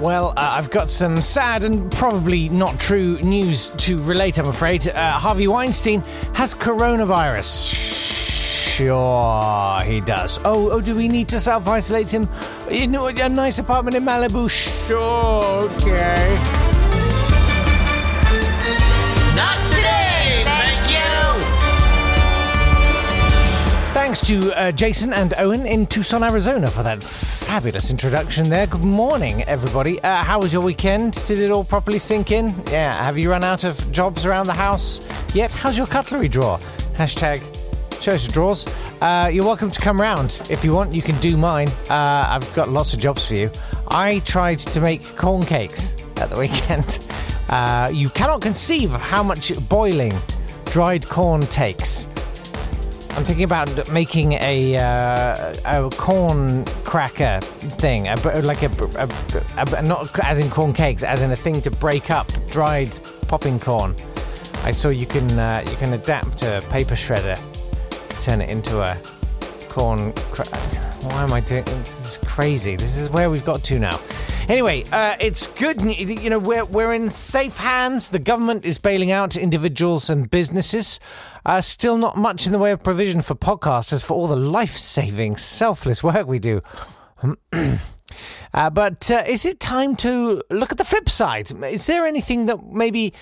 Well, 0.00 0.30
uh, 0.30 0.54
I've 0.56 0.70
got 0.70 0.88
some 0.88 1.20
sad 1.20 1.62
and 1.62 1.92
probably 1.92 2.48
not 2.48 2.80
true 2.80 3.20
news 3.20 3.68
to 3.68 4.02
relate, 4.02 4.38
I'm 4.38 4.48
afraid. 4.48 4.88
Uh, 4.88 5.12
Harvey 5.12 5.46
Weinstein 5.46 6.00
has 6.32 6.54
coronavirus. 6.54 8.76
Sure, 8.76 9.80
he 9.82 10.00
does. 10.00 10.40
Oh, 10.46 10.70
oh, 10.70 10.80
do 10.80 10.96
we 10.96 11.06
need 11.06 11.28
to 11.28 11.38
self 11.38 11.68
isolate 11.68 12.12
him 12.12 12.26
in 12.70 12.94
a 12.94 13.28
nice 13.28 13.58
apartment 13.58 13.94
in 13.94 14.02
Malibu? 14.02 14.48
Sure, 14.48 15.64
okay. 15.64 16.79
Thanks 24.10 24.26
to 24.26 24.58
uh, 24.58 24.72
Jason 24.72 25.12
and 25.12 25.34
Owen 25.38 25.64
in 25.64 25.86
Tucson, 25.86 26.24
Arizona 26.24 26.68
for 26.68 26.82
that 26.82 27.00
fabulous 27.00 27.90
introduction 27.90 28.48
there. 28.48 28.66
Good 28.66 28.82
morning, 28.82 29.44
everybody. 29.44 30.00
Uh, 30.02 30.24
how 30.24 30.40
was 30.40 30.52
your 30.52 30.62
weekend? 30.62 31.12
Did 31.28 31.38
it 31.38 31.52
all 31.52 31.62
properly 31.62 32.00
sink 32.00 32.32
in? 32.32 32.48
Yeah, 32.72 32.92
have 33.04 33.16
you 33.16 33.30
run 33.30 33.44
out 33.44 33.62
of 33.62 33.92
jobs 33.92 34.26
around 34.26 34.48
the 34.48 34.52
house 34.52 35.08
yet? 35.32 35.52
How's 35.52 35.76
your 35.76 35.86
cutlery 35.86 36.26
drawer? 36.26 36.58
Hashtag 36.96 37.38
show 38.02 38.10
us 38.10 38.24
your 38.24 38.32
drawers. 38.32 38.66
Uh, 39.00 39.30
you're 39.32 39.44
welcome 39.44 39.70
to 39.70 39.80
come 39.80 40.00
round. 40.00 40.42
If 40.50 40.64
you 40.64 40.74
want, 40.74 40.92
you 40.92 41.02
can 41.02 41.16
do 41.20 41.36
mine. 41.36 41.68
Uh, 41.88 42.26
I've 42.30 42.52
got 42.56 42.68
lots 42.68 42.92
of 42.92 42.98
jobs 42.98 43.28
for 43.28 43.34
you. 43.34 43.48
I 43.92 44.18
tried 44.24 44.58
to 44.58 44.80
make 44.80 45.04
corn 45.14 45.44
cakes 45.44 45.96
at 46.16 46.30
the 46.30 46.40
weekend. 46.40 47.08
Uh, 47.48 47.88
you 47.92 48.08
cannot 48.08 48.42
conceive 48.42 48.92
of 48.92 49.00
how 49.00 49.22
much 49.22 49.52
boiling 49.68 50.14
dried 50.64 51.06
corn 51.06 51.42
takes. 51.42 52.08
I'm 53.16 53.24
thinking 53.24 53.44
about 53.44 53.90
making 53.92 54.32
a 54.34 54.76
uh, 54.76 55.54
a 55.66 55.90
corn 55.90 56.64
cracker 56.84 57.40
thing, 57.42 58.08
a, 58.08 58.14
like 58.42 58.62
a, 58.62 58.70
a, 58.98 59.76
a, 59.76 59.82
not 59.82 60.18
as 60.24 60.38
in 60.38 60.50
corn 60.50 60.72
cakes, 60.72 61.02
as 61.02 61.20
in 61.20 61.30
a 61.30 61.36
thing 61.36 61.60
to 61.62 61.70
break 61.70 62.10
up 62.10 62.28
dried 62.50 62.90
popping 63.28 63.58
corn. 63.58 63.94
I 64.64 64.72
saw 64.72 64.88
you 64.88 65.06
can 65.06 65.30
uh, 65.38 65.64
you 65.68 65.76
can 65.76 65.92
adapt 65.92 66.44
a 66.44 66.62
paper 66.70 66.94
shredder, 66.94 67.36
to 67.90 68.22
turn 68.22 68.40
it 68.40 68.48
into 68.48 68.80
a 68.80 68.96
corn. 69.68 70.12
Cra- 70.32 70.46
Why 71.10 71.22
am 71.24 71.32
I 71.32 71.40
doing? 71.40 71.64
This 71.64 72.16
is 72.16 72.16
crazy. 72.26 72.76
This 72.76 72.96
is 72.96 73.10
where 73.10 73.28
we've 73.28 73.44
got 73.44 73.60
to 73.64 73.78
now. 73.78 73.98
Anyway, 74.50 74.82
uh, 74.90 75.14
it's 75.20 75.46
good. 75.46 75.80
You 75.80 76.28
know, 76.28 76.40
we're 76.40 76.64
we're 76.64 76.92
in 76.92 77.08
safe 77.08 77.56
hands. 77.56 78.08
The 78.08 78.18
government 78.18 78.64
is 78.64 78.78
bailing 78.78 79.12
out 79.12 79.36
individuals 79.36 80.10
and 80.10 80.28
businesses. 80.28 80.98
Uh, 81.46 81.60
still 81.60 81.96
not 81.96 82.16
much 82.16 82.46
in 82.46 82.52
the 82.52 82.58
way 82.58 82.72
of 82.72 82.82
provision 82.82 83.22
for 83.22 83.36
podcasters 83.36 84.02
for 84.02 84.14
all 84.14 84.26
the 84.26 84.34
life-saving, 84.34 85.36
selfless 85.36 86.02
work 86.02 86.26
we 86.26 86.40
do. 86.40 86.62
uh, 88.52 88.70
but 88.70 89.08
uh, 89.08 89.22
is 89.24 89.46
it 89.46 89.60
time 89.60 89.94
to 89.94 90.42
look 90.50 90.72
at 90.72 90.78
the 90.78 90.84
flip 90.84 91.08
side? 91.08 91.52
Is 91.66 91.86
there 91.86 92.04
anything 92.04 92.46
that 92.46 92.60
maybe 92.72 93.12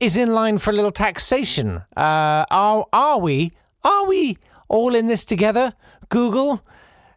is 0.00 0.16
in 0.16 0.32
line 0.32 0.56
for 0.56 0.70
a 0.70 0.72
little 0.72 0.90
taxation? 0.90 1.82
Uh, 1.94 2.46
are 2.50 2.86
are 2.90 3.18
we 3.18 3.52
are 3.84 4.08
we 4.08 4.38
all 4.68 4.94
in 4.94 5.08
this 5.08 5.26
together? 5.26 5.74
Google, 6.08 6.64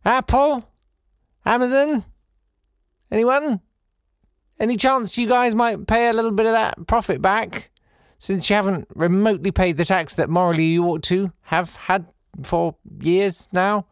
Apple, 0.03 0.69
Amazon. 1.45 2.03
Anyone? 3.13 3.61
Any 4.59 4.75
chance 4.75 5.19
you 5.19 5.27
guys 5.27 5.53
might 5.53 5.85
pay 5.85 6.09
a 6.09 6.13
little 6.13 6.31
bit 6.31 6.47
of 6.47 6.53
that 6.53 6.87
profit 6.87 7.21
back? 7.21 7.69
Since 8.17 8.49
you 8.49 8.55
haven't 8.55 8.87
remotely 8.95 9.51
paid 9.51 9.77
the 9.77 9.85
tax 9.85 10.15
that 10.15 10.31
morally 10.31 10.65
you 10.65 10.83
ought 10.85 11.03
to 11.03 11.31
have 11.43 11.75
had 11.75 12.07
for 12.41 12.75
years 13.01 13.53
now? 13.53 13.85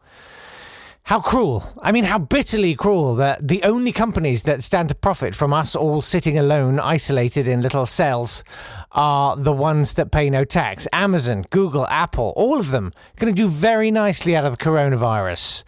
How 1.04 1.20
cruel. 1.20 1.62
I 1.80 1.92
mean, 1.92 2.02
how 2.02 2.18
bitterly 2.18 2.74
cruel 2.74 3.14
that 3.16 3.46
the 3.46 3.62
only 3.62 3.92
companies 3.92 4.42
that 4.42 4.64
stand 4.64 4.88
to 4.88 4.94
profit 4.96 5.36
from 5.36 5.52
us 5.52 5.76
all 5.76 6.02
sitting 6.02 6.36
alone, 6.36 6.80
isolated 6.80 7.46
in 7.46 7.60
little 7.62 7.86
cells, 7.86 8.42
are 8.90 9.36
the 9.36 9.52
ones 9.52 9.92
that 9.92 10.10
pay 10.10 10.30
no 10.30 10.44
tax. 10.44 10.88
Amazon, 10.92 11.44
Google, 11.50 11.86
Apple, 11.86 12.32
all 12.34 12.58
of 12.58 12.72
them 12.72 12.92
going 13.16 13.32
to 13.32 13.40
do 13.40 13.46
very 13.46 13.92
nicely 13.92 14.34
out 14.34 14.44
of 14.44 14.58
the 14.58 14.64
coronavirus. 14.64 15.62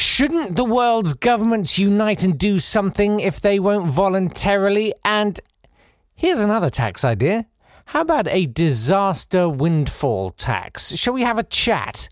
Shouldn't 0.00 0.56
the 0.56 0.64
world's 0.64 1.12
governments 1.12 1.78
unite 1.78 2.22
and 2.22 2.38
do 2.38 2.58
something 2.58 3.20
if 3.20 3.38
they 3.38 3.58
won't 3.58 3.90
voluntarily? 3.90 4.94
And 5.04 5.38
here's 6.14 6.40
another 6.40 6.70
tax 6.70 7.04
idea. 7.04 7.44
How 7.84 8.00
about 8.00 8.26
a 8.28 8.46
disaster 8.46 9.46
windfall 9.46 10.30
tax? 10.30 10.96
Shall 10.96 11.12
we 11.12 11.20
have 11.20 11.36
a 11.36 11.42
chat 11.42 12.08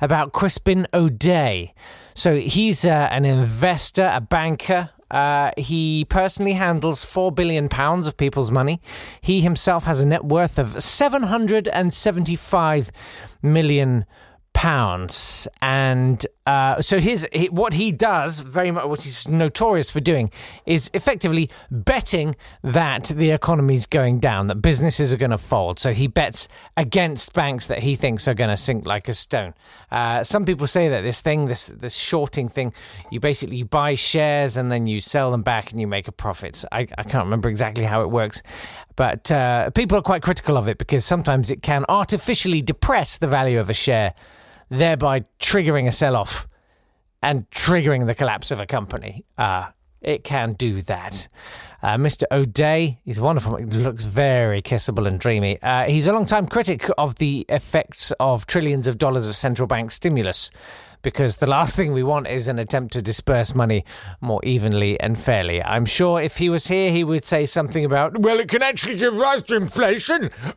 about 0.00 0.32
Crispin 0.32 0.86
Odey? 0.92 1.72
So 2.14 2.36
he's 2.36 2.84
uh, 2.84 3.08
an 3.10 3.24
investor, 3.24 4.08
a 4.14 4.20
banker. 4.20 4.90
Uh, 5.10 5.50
he 5.58 6.06
personally 6.08 6.52
handles 6.52 7.04
four 7.04 7.32
billion 7.32 7.68
pounds 7.68 8.06
of 8.06 8.16
people's 8.16 8.52
money. 8.52 8.80
He 9.20 9.40
himself 9.40 9.82
has 9.82 10.00
a 10.00 10.06
net 10.06 10.24
worth 10.24 10.60
of 10.60 10.80
seven 10.80 11.24
hundred 11.24 11.66
and 11.66 11.92
seventy-five 11.92 12.92
million 13.42 14.04
pounds 14.54 15.48
and 15.62 16.26
uh, 16.46 16.82
so 16.82 16.98
his 16.98 17.28
what 17.50 17.72
he 17.74 17.92
does 17.92 18.40
very 18.40 18.70
much 18.72 18.84
what 18.84 19.02
he's 19.02 19.28
notorious 19.28 19.90
for 19.90 20.00
doing 20.00 20.30
is 20.66 20.90
effectively 20.92 21.48
betting 21.70 22.34
that 22.62 23.04
the 23.04 23.30
economy's 23.30 23.86
going 23.86 24.18
down 24.18 24.48
that 24.48 24.56
businesses 24.56 25.12
are 25.12 25.16
going 25.16 25.30
to 25.30 25.38
fold. 25.38 25.78
So 25.78 25.92
he 25.92 26.08
bets 26.08 26.48
against 26.76 27.32
banks 27.32 27.68
that 27.68 27.80
he 27.80 27.94
thinks 27.94 28.26
are 28.26 28.34
going 28.34 28.50
to 28.50 28.56
sink 28.56 28.86
like 28.86 29.08
a 29.08 29.14
stone. 29.14 29.54
Uh, 29.90 30.24
some 30.24 30.44
people 30.44 30.66
say 30.66 30.88
that 30.88 31.02
this 31.02 31.20
thing 31.20 31.46
this 31.46 31.66
this 31.66 31.94
shorting 31.94 32.48
thing 32.48 32.72
you 33.10 33.20
basically 33.20 33.56
you 33.56 33.64
buy 33.64 33.94
shares 33.94 34.56
and 34.56 34.72
then 34.72 34.88
you 34.88 35.00
sell 35.00 35.30
them 35.30 35.42
back 35.42 35.70
and 35.70 35.80
you 35.80 35.86
make 35.86 36.08
a 36.08 36.12
profit. 36.12 36.64
I, 36.72 36.80
I 36.98 37.04
can't 37.04 37.24
remember 37.24 37.48
exactly 37.48 37.84
how 37.84 38.02
it 38.02 38.10
works 38.10 38.42
but 38.96 39.30
uh, 39.30 39.70
people 39.70 39.96
are 39.96 40.02
quite 40.02 40.22
critical 40.22 40.56
of 40.56 40.68
it 40.68 40.78
because 40.78 41.04
sometimes 41.04 41.50
it 41.50 41.62
can 41.62 41.84
artificially 41.88 42.62
depress 42.62 43.18
the 43.18 43.28
value 43.28 43.58
of 43.58 43.70
a 43.70 43.74
share 43.74 44.14
thereby 44.72 45.24
triggering 45.38 45.86
a 45.86 45.92
sell 45.92 46.16
off 46.16 46.48
and 47.22 47.48
triggering 47.50 48.06
the 48.06 48.14
collapse 48.14 48.50
of 48.50 48.58
a 48.58 48.66
company. 48.66 49.24
Uh, 49.36 49.66
it 50.00 50.24
can 50.24 50.54
do 50.54 50.80
that. 50.82 51.28
Uh, 51.82 51.96
Mr. 51.96 52.24
Odey, 52.32 52.98
he's 53.04 53.20
wonderful. 53.20 53.60
Looks 53.60 54.04
very 54.04 54.62
kissable 54.62 55.06
and 55.06 55.20
dreamy. 55.20 55.60
Uh, 55.62 55.84
he's 55.84 56.06
a 56.06 56.12
long-time 56.12 56.46
critic 56.46 56.88
of 56.96 57.16
the 57.16 57.44
effects 57.48 58.12
of 58.18 58.46
trillions 58.46 58.86
of 58.88 58.98
dollars 58.98 59.26
of 59.26 59.36
central 59.36 59.68
bank 59.68 59.90
stimulus 59.90 60.50
because 61.02 61.36
the 61.38 61.46
last 61.46 61.76
thing 61.76 61.92
we 61.92 62.02
want 62.02 62.28
is 62.28 62.48
an 62.48 62.58
attempt 62.58 62.92
to 62.94 63.02
disperse 63.02 63.54
money 63.54 63.84
more 64.20 64.40
evenly 64.44 64.98
and 65.00 65.18
fairly. 65.18 65.62
I'm 65.62 65.84
sure 65.84 66.20
if 66.20 66.38
he 66.38 66.48
was 66.48 66.68
here, 66.68 66.90
he 66.92 67.04
would 67.04 67.24
say 67.24 67.44
something 67.44 67.84
about, 67.84 68.18
well, 68.18 68.38
it 68.40 68.48
can 68.48 68.62
actually 68.62 68.96
give 68.96 69.14
rise 69.14 69.42
to 69.44 69.56
inflation. 69.56 70.30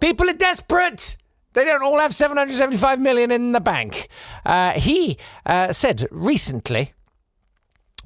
People 0.00 0.30
are 0.30 0.34
desperate. 0.34 1.16
They 1.52 1.64
don't 1.64 1.82
all 1.82 1.98
have 1.98 2.14
775 2.14 3.00
million 3.00 3.30
in 3.30 3.52
the 3.52 3.60
bank. 3.60 4.08
Uh, 4.44 4.72
he 4.72 5.16
uh, 5.44 5.72
said 5.72 6.06
recently, 6.10 6.92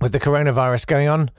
with 0.00 0.12
the 0.12 0.20
coronavirus 0.20 0.86
going 0.86 1.08
on, 1.08 1.30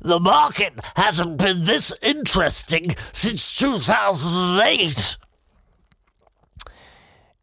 the 0.00 0.18
market 0.18 0.72
hasn't 0.96 1.36
been 1.36 1.64
this 1.64 1.96
interesting 2.02 2.96
since 3.12 3.56
2008. 3.56 5.16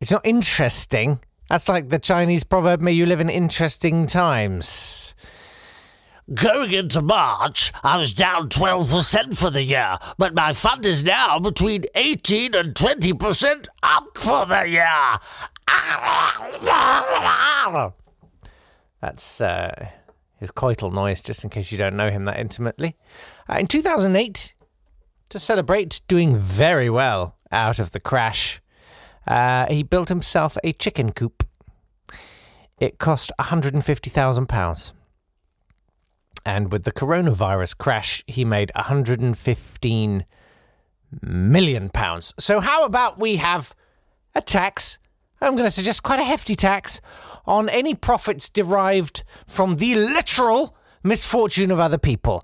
It's 0.01 0.12
not 0.12 0.25
interesting. 0.25 1.19
That's 1.50 1.69
like 1.69 1.89
the 1.89 2.00
Chinese 2.00 2.44
proverb, 2.44 2.81
may 2.81 2.92
you 2.92 3.06
live 3.06 3.22
in 3.22 3.30
interesting 3.30 4.06
times. 4.07 5.13
Going 6.33 6.71
into 6.71 7.01
March, 7.01 7.73
I 7.83 7.97
was 7.97 8.13
down 8.13 8.49
12% 8.49 9.35
for 9.35 9.49
the 9.49 9.63
year, 9.63 9.97
but 10.19 10.35
my 10.35 10.53
fund 10.53 10.85
is 10.85 11.03
now 11.03 11.39
between 11.39 11.85
18 11.95 12.53
and 12.53 12.75
20% 12.75 13.67
up 13.81 14.15
for 14.15 14.45
the 14.45 14.69
year. 14.69 14.85
That's 19.01 19.41
uh, 19.41 19.87
his 20.37 20.51
coital 20.51 20.93
noise, 20.93 21.21
just 21.21 21.43
in 21.43 21.49
case 21.49 21.71
you 21.71 21.79
don't 21.79 21.97
know 21.97 22.11
him 22.11 22.25
that 22.25 22.37
intimately. 22.37 22.95
Uh, 23.49 23.57
in 23.61 23.65
2008, 23.65 24.53
to 25.29 25.39
celebrate 25.39 26.01
doing 26.07 26.35
very 26.37 26.91
well 26.91 27.37
out 27.51 27.79
of 27.79 27.89
the 27.89 27.99
crash, 27.99 28.61
uh, 29.25 29.65
he 29.65 29.81
built 29.81 30.09
himself 30.09 30.59
a 30.63 30.73
chicken 30.73 31.11
coop. 31.11 31.43
It 32.77 32.99
cost 32.99 33.31
£150,000. 33.39 34.93
And 36.45 36.71
with 36.71 36.83
the 36.83 36.91
coronavirus 36.91 37.77
crash, 37.77 38.24
he 38.27 38.45
made 38.45 38.71
115 38.75 40.25
million 41.21 41.89
pounds. 41.89 42.33
So 42.39 42.59
how 42.59 42.86
about 42.86 43.19
we 43.19 43.38
have 43.38 43.75
a 44.36 44.41
tax? 44.41 45.00
I'm 45.41 45.53
going 45.53 45.65
to 45.65 45.71
suggest 45.71 46.03
quite 46.03 46.19
a 46.19 46.24
hefty 46.24 46.56
tax 46.56 47.01
on 47.45 47.69
any 47.69 47.95
profits 47.95 48.50
derived 48.50 49.24
from 49.47 49.75
the 49.75 49.95
literal 49.95 50.75
misfortune 51.03 51.71
of 51.71 51.80
other 51.80 51.97
people. 51.97 52.44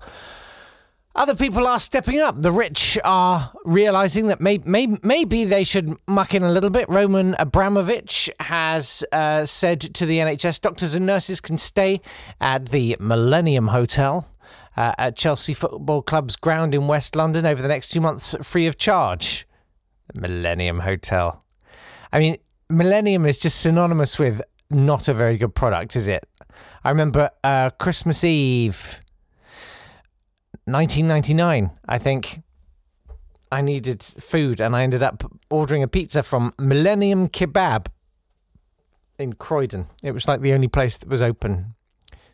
Other 1.16 1.34
people 1.34 1.66
are 1.66 1.78
stepping 1.78 2.20
up. 2.20 2.42
The 2.42 2.52
rich 2.52 2.98
are 3.02 3.50
realizing 3.64 4.26
that 4.26 4.38
may, 4.38 4.58
may, 4.58 4.98
maybe 5.02 5.46
they 5.46 5.64
should 5.64 5.96
muck 6.06 6.34
in 6.34 6.42
a 6.42 6.50
little 6.50 6.68
bit. 6.68 6.86
Roman 6.90 7.34
Abramovich 7.38 8.28
has 8.38 9.02
uh, 9.12 9.46
said 9.46 9.80
to 9.80 10.04
the 10.04 10.18
NHS 10.18 10.60
doctors 10.60 10.94
and 10.94 11.06
nurses 11.06 11.40
can 11.40 11.56
stay 11.56 12.02
at 12.38 12.66
the 12.66 12.98
Millennium 13.00 13.68
Hotel 13.68 14.28
uh, 14.76 14.92
at 14.98 15.16
Chelsea 15.16 15.54
Football 15.54 16.02
Club's 16.02 16.36
ground 16.36 16.74
in 16.74 16.86
West 16.86 17.16
London 17.16 17.46
over 17.46 17.62
the 17.62 17.68
next 17.68 17.88
two 17.88 18.02
months 18.02 18.36
free 18.42 18.66
of 18.66 18.76
charge. 18.76 19.48
The 20.12 20.20
Millennium 20.20 20.80
Hotel. 20.80 21.42
I 22.12 22.18
mean, 22.18 22.36
Millennium 22.68 23.24
is 23.24 23.38
just 23.38 23.62
synonymous 23.62 24.18
with 24.18 24.42
not 24.68 25.08
a 25.08 25.14
very 25.14 25.38
good 25.38 25.54
product, 25.54 25.96
is 25.96 26.08
it? 26.08 26.28
I 26.84 26.90
remember 26.90 27.30
uh, 27.42 27.70
Christmas 27.70 28.22
Eve 28.22 29.00
1999, 30.66 31.70
I 31.88 31.98
think. 31.98 32.42
I 33.52 33.62
needed 33.62 34.02
food 34.02 34.60
and 34.60 34.74
I 34.74 34.82
ended 34.82 35.02
up 35.04 35.22
ordering 35.48 35.82
a 35.82 35.88
pizza 35.88 36.24
from 36.24 36.52
Millennium 36.58 37.28
Kebab 37.28 37.86
in 39.18 39.34
Croydon. 39.34 39.86
It 40.02 40.10
was 40.10 40.26
like 40.26 40.40
the 40.40 40.52
only 40.52 40.66
place 40.66 40.98
that 40.98 41.08
was 41.08 41.22
open. 41.22 41.74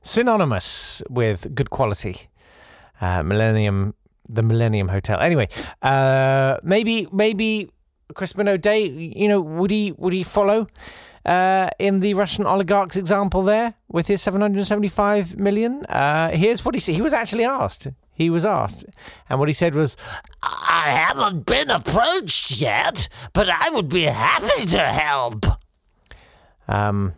Synonymous 0.01 1.03
with 1.11 1.55
good 1.55 1.69
quality. 1.69 2.29
Uh, 3.01 3.23
Millennium, 3.23 3.95
the 4.27 4.43
Millennium 4.43 4.89
Hotel. 4.89 5.21
Anyway, 5.21 5.49
uh, 5.83 6.57
maybe, 6.63 7.07
maybe 7.13 7.69
Crispin 8.15 8.47
Odey, 8.47 9.15
you 9.15 9.29
know, 9.29 9.41
would 9.43 9.71
he, 9.71 9.93
would 9.93 10.15
he 10.15 10.23
follow? 10.23 10.67
uh, 11.25 11.69
in 11.79 12.01
the 12.01 12.15
Russian 12.15 12.47
oligarch's 12.47 12.97
example 12.97 13.43
there 13.43 13.75
with 13.89 14.09
his 14.09 14.23
775 14.23 15.37
million. 15.37 15.85
Uh, 15.87 16.31
here's 16.31 16.65
what 16.65 16.75
he 16.75 16.81
said. 16.81 16.95
He 16.95 17.03
was 17.03 17.13
actually 17.13 17.45
asked. 17.45 17.89
He 18.23 18.31
was 18.31 18.45
asked. 18.47 18.85
And 19.29 19.39
what 19.39 19.49
he 19.49 19.53
said 19.53 19.75
was, 19.75 19.97
I 20.43 21.07
haven't 21.09 21.45
been 21.45 21.71
approached 21.71 22.53
yet, 22.53 23.09
but 23.33 23.49
I 23.49 23.71
would 23.71 23.89
be 23.89 24.03
happy 24.03 24.67
to 24.67 24.79
help. 24.79 25.47
um, 26.69 27.15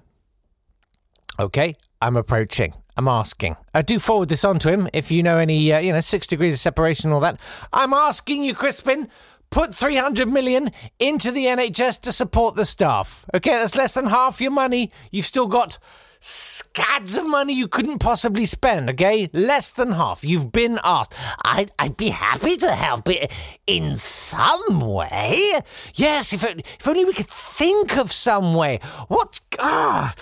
okay, 1.39 1.77
I'm 2.01 2.17
approaching. 2.17 2.75
I'm 2.97 3.09
asking. 3.09 3.57
I 3.75 3.83
do 3.83 3.99
forward 3.99 4.29
this 4.29 4.45
on 4.45 4.59
to 4.61 4.71
him 4.73 4.89
if 4.93 5.11
you 5.11 5.23
know 5.23 5.39
any, 5.39 5.73
uh, 5.73 5.79
you 5.81 5.93
know, 5.93 6.01
six 6.01 6.27
degrees 6.27 6.55
of 6.55 6.61
separation 6.61 7.09
and 7.09 7.15
all 7.15 7.21
that. 7.21 7.41
I'm 7.73 7.93
asking 7.93 8.45
you, 8.45 8.55
Crispin, 8.55 9.09
put 9.51 9.75
300 9.75 10.29
million 10.29 10.71
into 10.99 11.31
the 11.33 11.47
NHS 11.47 12.01
to 12.03 12.13
support 12.13 12.55
the 12.55 12.65
staff. 12.65 13.27
Okay, 13.35 13.51
that's 13.51 13.77
less 13.77 13.93
than 13.93 14.07
half 14.07 14.41
your 14.41 14.53
money. 14.53 14.93
You've 15.11 15.27
still 15.27 15.49
got 15.49 15.79
scads 16.27 17.19
of 17.19 17.29
money 17.29 17.53
you 17.53 17.69
couldn't 17.69 17.99
possibly 17.99 18.47
spend, 18.47 18.89
okay? 18.89 19.29
Less 19.35 19.69
than 19.69 19.93
half. 19.93 20.25
You've 20.25 20.53
been 20.53 20.79
asked. 20.83 21.13
I'd, 21.45 21.71
I'd 21.79 21.99
be 21.99 22.09
happy 22.09 22.57
to 22.57 22.73
help 22.73 23.11
it 23.11 23.31
in 23.67 23.97
some 23.97 24.81
way. 24.81 25.53
Yes, 25.95 26.33
if, 26.33 26.43
it, 26.43 26.61
if 26.61 26.89
only 26.89 27.05
we 27.05 27.13
could 27.13 27.27
think 27.27 27.99
of 27.99 28.11
some 28.11 28.55
way. 28.55 28.81
What? 29.09 29.39
Ah, 29.59 30.15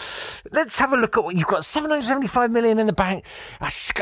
let's 0.51 0.77
have 0.81 0.93
a 0.93 0.97
look 0.97 1.17
at 1.17 1.23
what 1.23 1.37
you've 1.37 1.47
got. 1.47 1.65
775 1.65 2.51
million 2.51 2.81
in 2.81 2.89
the 2.89 2.93
bank. 2.93 3.25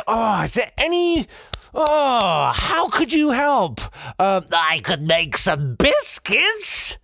Oh, 0.06 0.43
is 0.43 0.55
there 0.55 0.73
any. 0.79 1.29
Oh, 1.75 2.53
how 2.55 2.88
could 2.88 3.12
you 3.12 3.31
help? 3.32 3.81
Uh, 4.19 4.41
I 4.50 4.81
could 4.82 5.03
make 5.03 5.37
some 5.37 5.75
biscuits. 5.75 6.96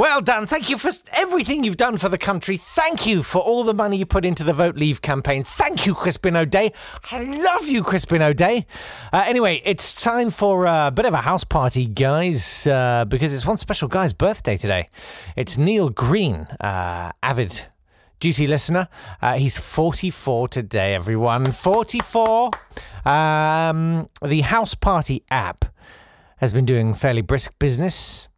Well 0.00 0.22
done. 0.22 0.46
Thank 0.46 0.70
you 0.70 0.78
for 0.78 0.90
everything 1.12 1.62
you've 1.62 1.76
done 1.76 1.98
for 1.98 2.08
the 2.08 2.16
country. 2.16 2.56
Thank 2.56 3.06
you 3.06 3.22
for 3.22 3.42
all 3.42 3.64
the 3.64 3.74
money 3.74 3.98
you 3.98 4.06
put 4.06 4.24
into 4.24 4.42
the 4.42 4.54
Vote 4.54 4.74
Leave 4.74 5.02
campaign. 5.02 5.44
Thank 5.44 5.84
you, 5.84 5.92
Crispin 5.92 6.32
Odey. 6.32 6.72
I 7.12 7.22
love 7.22 7.68
you, 7.68 7.82
Crispin 7.82 8.22
Odey. 8.22 8.64
Uh, 9.12 9.24
anyway, 9.26 9.60
it's 9.62 10.02
time 10.02 10.30
for 10.30 10.64
a 10.64 10.90
bit 10.90 11.04
of 11.04 11.12
a 11.12 11.18
house 11.18 11.44
party, 11.44 11.84
guys, 11.84 12.66
uh, 12.66 13.04
because 13.06 13.34
it's 13.34 13.44
one 13.44 13.58
special 13.58 13.88
guy's 13.88 14.14
birthday 14.14 14.56
today. 14.56 14.88
It's 15.36 15.58
Neil 15.58 15.90
Green, 15.90 16.46
uh, 16.60 17.12
avid 17.22 17.66
duty 18.20 18.46
listener. 18.46 18.88
Uh, 19.20 19.34
he's 19.34 19.58
44 19.58 20.48
today, 20.48 20.94
everyone. 20.94 21.52
44. 21.52 22.52
Um, 23.04 24.06
the 24.24 24.40
House 24.40 24.74
Party 24.74 25.24
app 25.30 25.66
has 26.38 26.54
been 26.54 26.64
doing 26.64 26.94
fairly 26.94 27.20
brisk 27.20 27.52
business. 27.58 28.29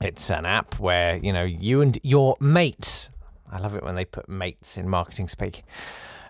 It's 0.00 0.30
an 0.30 0.46
app 0.46 0.78
where, 0.78 1.16
you 1.16 1.30
know, 1.30 1.44
you 1.44 1.82
and 1.82 1.98
your 2.02 2.36
mates, 2.40 3.10
I 3.52 3.58
love 3.58 3.74
it 3.74 3.82
when 3.82 3.96
they 3.96 4.06
put 4.06 4.30
mates 4.30 4.78
in 4.78 4.88
marketing 4.88 5.28
speak, 5.28 5.62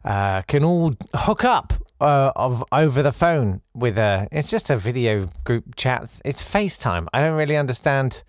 uh, 0.04 0.42
can 0.42 0.64
all 0.64 0.94
hook 1.14 1.44
up 1.44 1.74
uh, 2.00 2.32
of 2.34 2.64
over 2.72 3.00
the 3.02 3.12
phone 3.12 3.60
with 3.72 3.96
a. 3.96 4.26
It's 4.32 4.50
just 4.50 4.70
a 4.70 4.76
video 4.76 5.26
group 5.44 5.76
chat. 5.76 6.20
It's 6.24 6.42
FaceTime. 6.42 7.06
I 7.12 7.20
don't 7.22 7.36
really 7.36 7.56
understand. 7.56 8.24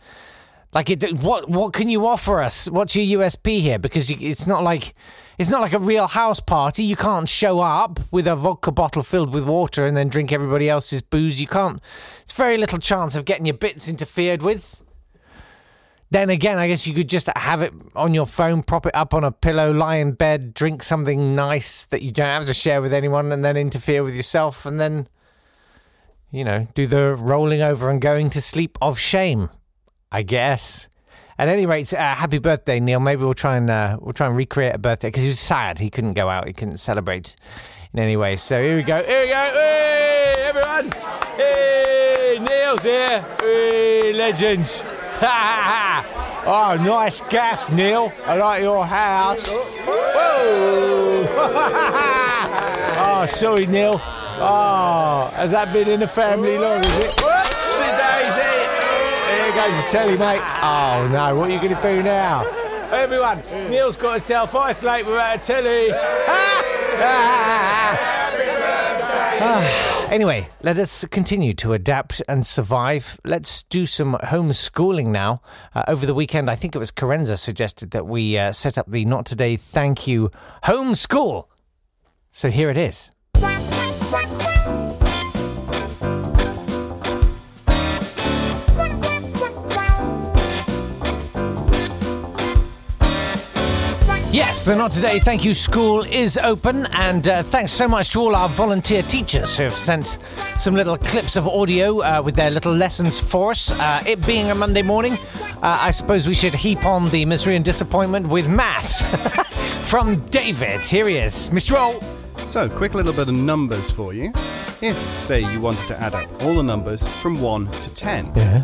Like 0.73 0.89
it, 0.89 1.11
what 1.21 1.49
what 1.49 1.73
can 1.73 1.89
you 1.89 2.05
offer 2.05 2.39
us? 2.39 2.69
What's 2.69 2.95
your 2.95 3.21
USP 3.21 3.61
here? 3.61 3.79
Because 3.79 4.11
you, 4.11 4.17
it's 4.19 4.45
not 4.45 4.63
like 4.63 4.93
it's 5.39 5.49
not 5.49 5.61
like 5.61 5.73
a 5.73 5.79
real 5.79 6.07
house 6.07 6.39
party. 6.39 6.83
You 6.83 6.95
can't 6.95 7.27
show 7.27 7.61
up 7.61 7.99
with 8.11 8.27
a 8.27 8.35
vodka 8.35 8.71
bottle 8.71 9.03
filled 9.03 9.33
with 9.33 9.43
water 9.43 9.85
and 9.85 9.97
then 9.97 10.07
drink 10.07 10.31
everybody 10.31 10.69
else's 10.69 11.01
booze. 11.01 11.41
You 11.41 11.47
can't. 11.47 11.81
It's 12.21 12.33
very 12.33 12.57
little 12.57 12.77
chance 12.77 13.15
of 13.15 13.25
getting 13.25 13.45
your 13.47 13.57
bits 13.57 13.89
interfered 13.89 14.43
with. 14.43 14.83
Then 16.11 16.29
again, 16.29 16.59
I 16.59 16.67
guess 16.67 16.85
you 16.85 16.93
could 16.93 17.09
just 17.09 17.29
have 17.35 17.61
it 17.61 17.73
on 17.95 18.13
your 18.13 18.25
phone, 18.25 18.63
prop 18.63 18.85
it 18.85 18.93
up 18.93 19.13
on 19.13 19.23
a 19.23 19.31
pillow, 19.31 19.71
lie 19.71 19.95
in 19.95 20.11
bed, 20.11 20.53
drink 20.53 20.83
something 20.83 21.35
nice 21.35 21.85
that 21.85 22.01
you 22.01 22.11
don't 22.11 22.27
have 22.27 22.45
to 22.45 22.53
share 22.53 22.81
with 22.81 22.93
anyone, 22.93 23.31
and 23.31 23.43
then 23.43 23.55
interfere 23.55 24.03
with 24.03 24.15
yourself, 24.15 24.65
and 24.65 24.79
then, 24.79 25.07
you 26.29 26.43
know, 26.43 26.67
do 26.73 26.85
the 26.85 27.15
rolling 27.15 27.61
over 27.61 27.89
and 27.89 28.01
going 28.01 28.29
to 28.31 28.41
sleep 28.41 28.77
of 28.81 28.99
shame. 28.99 29.49
I 30.11 30.23
guess. 30.23 30.89
At 31.37 31.47
any 31.47 31.65
rate, 31.65 31.91
uh, 31.93 31.97
happy 31.97 32.37
birthday, 32.37 32.79
Neil. 32.79 32.99
Maybe 32.99 33.23
we'll 33.23 33.33
try 33.33 33.55
and 33.55 33.69
uh, 33.69 33.97
we'll 33.99 34.13
try 34.13 34.27
and 34.27 34.35
recreate 34.35 34.75
a 34.75 34.77
birthday 34.77 35.07
because 35.07 35.23
he 35.23 35.29
was 35.29 35.39
sad. 35.39 35.79
He 35.79 35.89
couldn't 35.89 36.13
go 36.13 36.29
out. 36.29 36.45
He 36.45 36.53
couldn't 36.53 36.77
celebrate 36.77 37.35
in 37.93 37.99
any 37.99 38.17
way. 38.17 38.35
So 38.35 38.61
here 38.61 38.75
we 38.75 38.83
go. 38.83 39.01
Here 39.03 39.21
we 39.21 39.27
go. 39.27 39.51
Hey, 39.53 40.35
everyone. 40.39 40.91
Hey, 41.37 42.37
Neil's 42.41 42.83
here. 42.83 43.25
Hey, 43.39 44.13
legends. 44.13 44.83
oh, 45.23 46.81
nice 46.83 47.21
gaff, 47.29 47.71
Neil. 47.71 48.11
I 48.25 48.37
like 48.37 48.63
your 48.63 48.83
house. 48.83 49.79
Whoa. 49.85 51.25
oh, 53.05 53.25
sorry, 53.27 53.67
Neil. 53.67 54.01
Oh, 54.43 55.31
has 55.35 55.51
that 55.51 55.71
been 55.71 55.87
in 55.89 55.99
the 55.99 56.07
family 56.07 56.57
long, 56.57 56.79
is 56.79 56.99
it? 56.99 57.11
Whoopsie 57.21 57.97
daisy. 58.01 58.65
There 59.27 59.53
goes 59.53 59.85
the 59.85 59.89
telly, 59.91 60.17
mate. 60.17 60.41
Oh 60.63 61.07
no, 61.11 61.35
what 61.35 61.51
are 61.51 61.53
you 61.53 61.59
going 61.59 61.75
to 61.75 61.81
do 61.83 62.01
now? 62.01 62.43
Everyone, 62.91 63.43
Neil's 63.69 63.97
got 63.97 64.13
himself 64.13 64.55
isolated 64.55 65.07
without 65.07 65.37
a 65.37 65.39
telly. 65.39 65.91
Anyway, 70.11 70.49
let 70.61 70.77
us 70.77 71.05
continue 71.05 71.53
to 71.53 71.71
adapt 71.73 72.21
and 72.27 72.45
survive. 72.45 73.19
Let's 73.23 73.63
do 73.63 73.85
some 73.85 74.17
homeschooling 74.21 75.07
now. 75.07 75.41
Uh, 75.73 75.83
over 75.87 76.05
the 76.05 76.13
weekend, 76.13 76.49
I 76.49 76.55
think 76.55 76.75
it 76.75 76.79
was 76.79 76.91
Carenza 76.91 77.39
suggested 77.39 77.91
that 77.91 78.05
we 78.05 78.37
uh, 78.37 78.51
set 78.51 78.77
up 78.77 78.91
the 78.91 79.05
Not 79.05 79.25
Today 79.25 79.55
Thank 79.55 80.05
You 80.05 80.29
Homeschool. 80.65 81.45
So 82.29 82.51
here 82.51 82.69
it 82.69 82.75
is. 82.75 83.13
Yes, 94.31 94.63
the 94.63 94.75
Not 94.77 94.93
Today 94.93 95.19
Thank 95.19 95.43
You 95.43 95.53
School 95.53 96.03
is 96.03 96.37
open, 96.37 96.85
and 96.93 97.27
uh, 97.27 97.43
thanks 97.43 97.73
so 97.73 97.85
much 97.85 98.11
to 98.13 98.19
all 98.21 98.33
our 98.33 98.47
volunteer 98.47 99.01
teachers 99.01 99.57
who 99.57 99.63
have 99.63 99.75
sent 99.75 100.17
some 100.57 100.73
little 100.73 100.97
clips 100.97 101.35
of 101.35 101.45
audio 101.47 101.99
uh, 102.01 102.21
with 102.23 102.35
their 102.35 102.49
little 102.49 102.73
lessons 102.73 103.19
for 103.19 103.51
us. 103.51 103.71
Uh, 103.73 104.01
it 104.07 104.25
being 104.25 104.49
a 104.49 104.55
Monday 104.55 104.83
morning, 104.83 105.13
uh, 105.61 105.77
I 105.81 105.91
suppose 105.91 106.27
we 106.27 106.33
should 106.33 106.55
heap 106.55 106.85
on 106.85 107.09
the 107.09 107.25
misery 107.25 107.57
and 107.57 107.65
disappointment 107.65 108.27
with 108.29 108.47
maths 108.47 109.03
from 109.89 110.25
David. 110.27 110.81
Here 110.81 111.07
he 111.09 111.17
is, 111.17 111.49
Mr. 111.49 111.73
Roll. 111.73 112.47
So, 112.47 112.69
quick 112.69 112.93
little 112.93 113.13
bit 113.13 113.27
of 113.27 113.35
numbers 113.35 113.91
for 113.91 114.13
you. 114.13 114.31
If, 114.81 114.97
say, 115.19 115.41
you 115.51 115.59
wanted 115.59 115.87
to 115.89 115.99
add 115.99 116.15
up 116.15 116.41
all 116.41 116.55
the 116.55 116.63
numbers 116.63 117.05
from 117.21 117.39
1 117.41 117.67
to 117.67 117.93
10, 117.93 118.31
Yeah. 118.35 118.63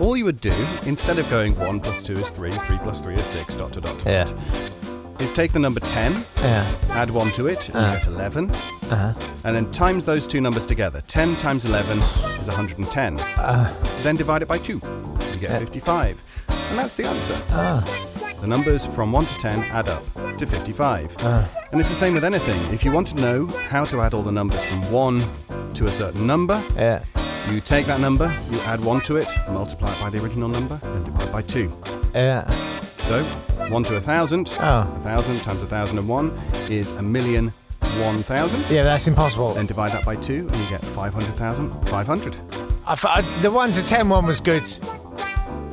all 0.00 0.16
you 0.16 0.24
would 0.24 0.40
do, 0.40 0.54
instead 0.86 1.18
of 1.18 1.28
going 1.28 1.54
1 1.58 1.80
plus 1.80 2.02
2 2.02 2.14
is 2.14 2.30
3, 2.30 2.50
3 2.50 2.78
plus 2.78 3.02
3 3.02 3.14
is 3.16 3.26
6, 3.26 3.54
dot, 3.56 3.72
dot, 3.72 3.82
dot, 3.82 3.98
dot, 3.98 4.06
Yeah. 4.06 4.26
Is 5.20 5.30
take 5.32 5.52
the 5.52 5.58
number 5.58 5.80
10, 5.80 6.24
Yeah. 6.36 6.66
add 6.90 7.10
1 7.10 7.30
to 7.32 7.46
it, 7.46 7.68
and 7.70 7.84
you 7.86 7.98
get 7.98 8.06
11, 8.06 8.50
Uh-huh. 8.90 9.12
and 9.44 9.54
then 9.56 9.70
times 9.70 10.04
those 10.04 10.26
two 10.26 10.40
numbers 10.40 10.66
together. 10.66 11.00
10 11.06 11.36
times 11.36 11.64
11 11.64 11.98
is 12.40 12.48
110. 12.48 13.18
Uh. 13.38 13.72
then 14.02 14.16
divide 14.16 14.42
it 14.42 14.48
by 14.48 14.58
2. 14.58 14.80
You 15.32 15.38
get 15.38 15.52
55. 15.58 16.22
And 16.48 16.78
that's 16.78 16.96
the 16.96 17.06
answer. 17.06 17.40
Ah. 17.50 17.84
The 18.40 18.46
numbers 18.48 18.84
from 18.84 19.12
1 19.12 19.26
to 19.26 19.34
10 19.36 19.62
add 19.70 19.88
up 19.88 20.04
to 20.38 20.46
55. 20.46 21.14
Ah. 21.20 21.48
And 21.70 21.80
it's 21.80 21.88
the 21.90 21.94
same 21.94 22.14
with 22.14 22.24
anything. 22.24 22.60
If 22.72 22.84
you 22.84 22.90
want 22.90 23.06
to 23.08 23.20
know 23.20 23.46
how 23.68 23.84
to 23.84 24.00
add 24.00 24.14
all 24.14 24.22
the 24.22 24.32
numbers 24.32 24.64
from 24.64 24.82
1 24.90 25.24
to 25.74 25.86
a 25.86 25.92
certain 25.92 26.26
number, 26.26 26.62
Yeah. 26.76 27.02
you 27.48 27.60
take 27.60 27.86
that 27.86 28.00
number, 28.00 28.34
you 28.50 28.58
add 28.62 28.80
1 28.84 29.00
to 29.02 29.16
it, 29.16 29.30
multiply 29.50 29.92
it 29.92 30.00
by 30.00 30.10
the 30.10 30.18
original 30.20 30.48
number, 30.48 30.80
and 30.82 31.04
divide 31.04 31.30
by 31.30 31.42
2. 31.42 31.70
Yeah. 32.14 32.44
So, 33.06 33.24
1 33.72 33.84
to 33.84 33.92
a 33.92 34.00
1,000, 34.00 34.58
Oh. 34.60 34.82
1,000 34.98 35.40
times 35.42 35.62
a 35.62 35.66
1,001 35.66 36.30
is 36.68 36.92
a 36.92 37.02
million 37.02 37.52
1,000. 37.98 38.64
Yeah, 38.70 38.82
that's 38.82 39.08
impossible. 39.08 39.50
Then 39.54 39.66
divide 39.66 39.92
that 39.92 40.04
by 40.04 40.16
2 40.16 40.46
and 40.50 40.56
you 40.62 40.68
get 40.68 40.84
500,000, 40.84 41.70
500. 41.88 42.36
I, 42.86 42.92
f- 42.92 43.04
I- 43.06 43.40
the 43.40 43.50
one 43.50 43.72
to 43.72 43.82
ten 43.84 44.08
one 44.08 44.26
was 44.26 44.40
good. 44.40 44.62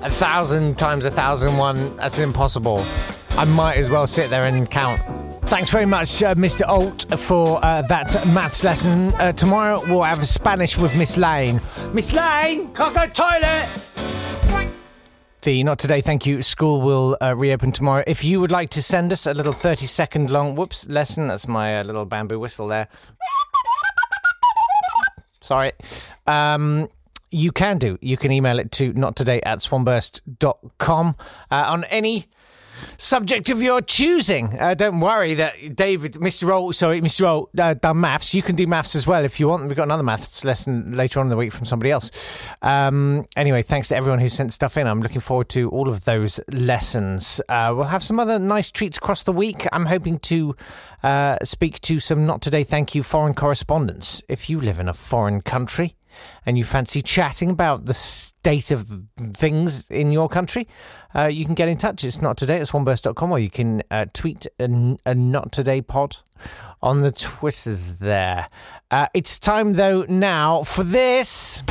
A 0.01 0.09
thousand 0.09 0.77
times 0.77 1.05
a 1.05 1.11
thousand 1.11 1.57
one, 1.57 1.95
that's 1.97 2.19
impossible. 2.19 2.85
I 3.31 3.43
might 3.45 3.77
as 3.77 3.89
well 3.89 4.07
sit 4.07 4.29
there 4.29 4.43
and 4.43 4.69
count. 4.69 5.01
Thanks 5.45 5.69
very 5.71 5.85
much, 5.87 6.21
uh, 6.21 6.35
Mr. 6.35 6.67
Alt, 6.67 7.05
for 7.19 7.59
uh, 7.65 7.81
that 7.83 8.27
maths 8.27 8.63
lesson. 8.63 9.13
Uh, 9.15 9.31
tomorrow 9.33 9.81
we'll 9.87 10.03
have 10.03 10.25
Spanish 10.27 10.77
with 10.77 10.93
Miss 10.95 11.17
Lane. 11.17 11.59
Miss 11.91 12.13
Lane, 12.13 12.71
can't 12.73 12.93
go 12.93 13.05
toilet. 13.07 13.67
The 15.41 15.63
Not 15.63 15.79
Today 15.79 16.01
Thank 16.01 16.25
You 16.25 16.41
school 16.41 16.81
will 16.81 17.17
uh, 17.21 17.33
reopen 17.33 17.71
tomorrow. 17.71 18.03
If 18.05 18.25
you 18.25 18.41
would 18.41 18.51
like 18.51 18.69
to 18.71 18.83
send 18.83 19.13
us 19.13 19.25
a 19.25 19.33
little 19.33 19.53
30 19.53 19.85
second 19.85 20.29
long, 20.29 20.55
whoops, 20.55 20.89
lesson, 20.89 21.29
that's 21.29 21.47
my 21.47 21.79
uh, 21.79 21.83
little 21.85 22.05
bamboo 22.05 22.37
whistle 22.37 22.67
there. 22.67 22.89
Sorry. 25.39 25.71
Um, 26.27 26.89
you 27.31 27.53
can 27.53 27.77
do. 27.77 27.97
You 28.01 28.17
can 28.17 28.33
email 28.33 28.59
it 28.59 28.69
to 28.73 28.91
nottoday 28.91 29.39
at 29.43 29.59
swanburst.com 29.59 31.15
uh, 31.49 31.65
on 31.69 31.83
any 31.85 32.25
subject 32.97 33.49
of 33.49 33.61
your 33.61 33.81
choosing. 33.81 34.59
Uh, 34.59 34.73
don't 34.73 34.99
worry 34.99 35.33
that 35.35 35.75
David, 35.75 36.13
Mr. 36.13 36.47
Roll, 36.47 36.73
sorry, 36.73 37.01
Mr. 37.01 37.21
Roll, 37.21 37.49
uh, 37.57 37.73
done 37.73 37.99
maths. 37.99 38.33
You 38.33 38.41
can 38.41 38.55
do 38.55 38.67
maths 38.67 38.95
as 38.95 39.07
well 39.07 39.25
if 39.25 39.39
you 39.39 39.47
want. 39.47 39.63
We've 39.63 39.75
got 39.75 39.83
another 39.83 40.03
maths 40.03 40.43
lesson 40.43 40.93
later 40.93 41.19
on 41.19 41.27
in 41.27 41.29
the 41.29 41.37
week 41.37 41.51
from 41.51 41.65
somebody 41.65 41.91
else. 41.91 42.11
Um, 42.61 43.25
anyway, 43.35 43.61
thanks 43.61 43.87
to 43.89 43.95
everyone 43.95 44.19
who 44.19 44.29
sent 44.29 44.53
stuff 44.53 44.77
in. 44.77 44.87
I'm 44.87 45.01
looking 45.01 45.21
forward 45.21 45.49
to 45.49 45.69
all 45.69 45.89
of 45.89 46.05
those 46.05 46.39
lessons. 46.51 47.41
Uh, 47.49 47.73
we'll 47.75 47.85
have 47.85 48.03
some 48.03 48.19
other 48.19 48.39
nice 48.39 48.71
treats 48.71 48.97
across 48.97 49.23
the 49.23 49.33
week. 49.33 49.67
I'm 49.71 49.85
hoping 49.85 50.19
to 50.19 50.55
uh, 51.03 51.37
speak 51.43 51.79
to 51.81 51.99
some 51.99 52.25
Not 52.25 52.41
Today 52.41 52.63
Thank 52.63 52.95
You 52.95 53.03
foreign 53.03 53.33
correspondents. 53.33 54.21
If 54.27 54.49
you 54.49 54.59
live 54.59 54.79
in 54.79 54.89
a 54.89 54.93
foreign 54.93 55.41
country, 55.41 55.95
and 56.45 56.57
you 56.57 56.63
fancy 56.63 57.01
chatting 57.01 57.49
about 57.49 57.85
the 57.85 57.93
state 58.39 58.71
of 58.71 58.89
things 59.33 59.89
in 59.89 60.11
your 60.13 60.29
country, 60.29 60.67
uh, 61.13 61.25
you 61.25 61.45
can 61.45 61.55
get 61.55 61.67
in 61.67 61.77
touch. 61.77 62.03
It's 62.03 62.21
not 62.21 62.37
today 62.37 62.57
at 62.59 62.67
swanburst.com 62.67 63.31
or 63.31 63.39
you 63.39 63.49
can 63.49 63.83
uh, 63.91 64.05
tweet 64.13 64.47
a, 64.59 64.97
a 65.05 65.13
not 65.13 65.51
today 65.51 65.81
pod 65.81 66.15
on 66.81 67.01
the 67.01 67.11
Twitters 67.11 67.97
there. 67.97 68.47
Uh, 68.89 69.07
it's 69.13 69.39
time 69.39 69.73
though 69.73 70.05
now 70.07 70.63
for 70.63 70.83
this. 70.83 71.63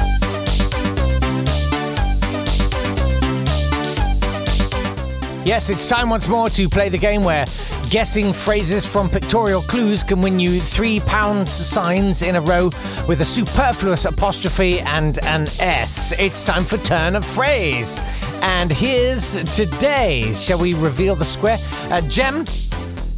Yes, 5.44 5.70
it's 5.70 5.88
time 5.88 6.10
once 6.10 6.28
more 6.28 6.50
to 6.50 6.68
play 6.68 6.90
the 6.90 6.98
game 6.98 7.24
where 7.24 7.46
guessing 7.90 8.32
phrases 8.32 8.84
from 8.84 9.08
pictorial 9.08 9.62
clues 9.62 10.02
can 10.02 10.20
win 10.20 10.38
you 10.38 10.60
three 10.60 11.00
pound 11.00 11.48
signs 11.48 12.22
in 12.22 12.36
a 12.36 12.40
row 12.42 12.66
with 13.08 13.20
a 13.20 13.24
superfluous 13.24 14.04
apostrophe 14.04 14.80
and 14.80 15.18
an 15.24 15.42
S. 15.60 16.12
It's 16.18 16.44
time 16.44 16.64
for 16.64 16.76
turn 16.78 17.16
of 17.16 17.24
phrase. 17.24 17.96
And 18.42 18.70
here's 18.70 19.42
today's. 19.54 20.44
Shall 20.44 20.60
we 20.60 20.74
reveal 20.74 21.14
the 21.14 21.24
square? 21.24 21.56
Uh, 21.90 22.02
Jem 22.08 22.44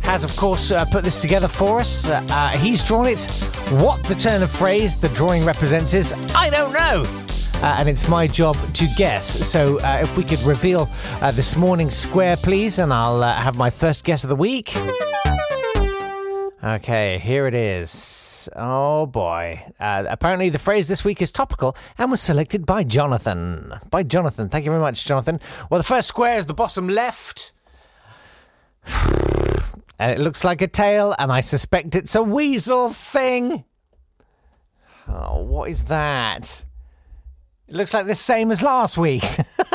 has, 0.03 0.23
of 0.25 0.37
course, 0.37 0.71
uh, 0.71 0.85
put 0.87 1.03
this 1.03 1.21
together 1.21 1.49
for 1.49 1.81
us. 1.81 2.09
Uh, 2.09 2.25
uh, 2.31 2.51
he's 2.51 2.87
drawn 2.87 3.07
it. 3.07 3.21
What 3.83 4.03
the 4.05 4.15
turn 4.15 4.43
of 4.43 4.51
phrase 4.51 4.97
the 4.97 5.09
drawing 5.11 5.45
represents 5.45 5.95
is, 5.95 6.13
I 6.35 6.49
don't 6.51 6.73
know. 6.73 7.30
Uh, 7.63 7.77
and 7.79 7.89
it's 7.91 8.09
my 8.09 8.27
job 8.27 8.57
to 8.73 8.87
guess. 8.97 9.27
So, 9.27 9.79
uh, 9.81 9.99
if 10.01 10.17
we 10.17 10.25
could 10.25 10.41
reveal 10.43 10.89
uh, 11.21 11.31
this 11.31 11.57
morning's 11.57 11.95
square, 11.95 12.37
please, 12.37 12.79
and 12.79 12.91
I'll 12.91 13.23
uh, 13.23 13.33
have 13.35 13.59
my 13.59 13.69
first 13.69 14.05
guess 14.05 14.25
of 14.25 14.31
the 14.31 14.37
week. 14.37 14.75
Okay, 16.65 17.19
here 17.19 17.47
it 17.47 17.55
is. 17.55 18.49
Oh 18.57 19.07
boy. 19.07 19.63
Uh, 19.79 20.05
apparently, 20.09 20.49
the 20.49 20.59
phrase 20.59 20.89
this 20.89 21.05
week 21.05 21.21
is 21.21 21.33
topical 21.33 21.77
and 21.99 22.11
was 22.11 22.21
selected 22.21 22.65
by 22.65 22.83
Jonathan. 22.83 23.75
By 23.91 24.05
Jonathan. 24.05 24.49
Thank 24.49 24.65
you 24.65 24.71
very 24.71 24.81
much, 24.81 25.05
Jonathan. 25.07 25.41
Well, 25.69 25.79
the 25.79 25.85
first 25.85 26.09
square 26.09 26.39
is 26.39 26.47
the 26.47 26.55
bottom 26.55 26.89
left. 26.89 27.53
And 29.99 30.13
it 30.13 30.19
looks 30.19 30.45
like 30.45 30.63
a 30.63 30.67
tail, 30.67 31.15
and 31.19 31.31
I 31.31 31.43
suspect 31.43 31.95
it's 31.95 32.15
a 32.15 32.23
weasel 32.23 32.89
thing. 32.89 33.65
Oh, 35.07 35.43
what 35.43 35.69
is 35.69 35.85
that? 35.85 36.65
It 37.71 37.77
looks 37.77 37.95
like 37.95 38.07
the 38.07 38.17
same 38.17 38.51
as 38.51 38.63
last 38.63 38.99
week. 38.99 39.23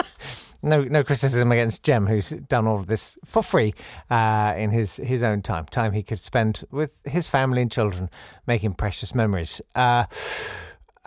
no, 0.62 0.84
no 0.84 1.02
criticism 1.02 1.50
against 1.54 1.82
Jem, 1.82 2.06
who's 2.08 2.32
done 2.32 2.68
all 2.68 2.78
of 2.78 2.88
this 2.88 3.18
for 3.24 3.42
free 3.42 3.74
uh, 4.10 4.54
in 4.58 4.72
his 4.72 4.98
his 4.98 5.24
own 5.24 5.42
time, 5.42 5.64
time 5.68 5.94
he 5.94 6.04
could 6.04 6.20
spend 6.20 6.66
with 6.72 7.00
his 7.06 7.30
family 7.30 7.62
and 7.62 7.72
children, 7.72 8.10
making 8.46 8.74
precious 8.74 9.16
memories. 9.16 9.62
Uh, 9.76 10.08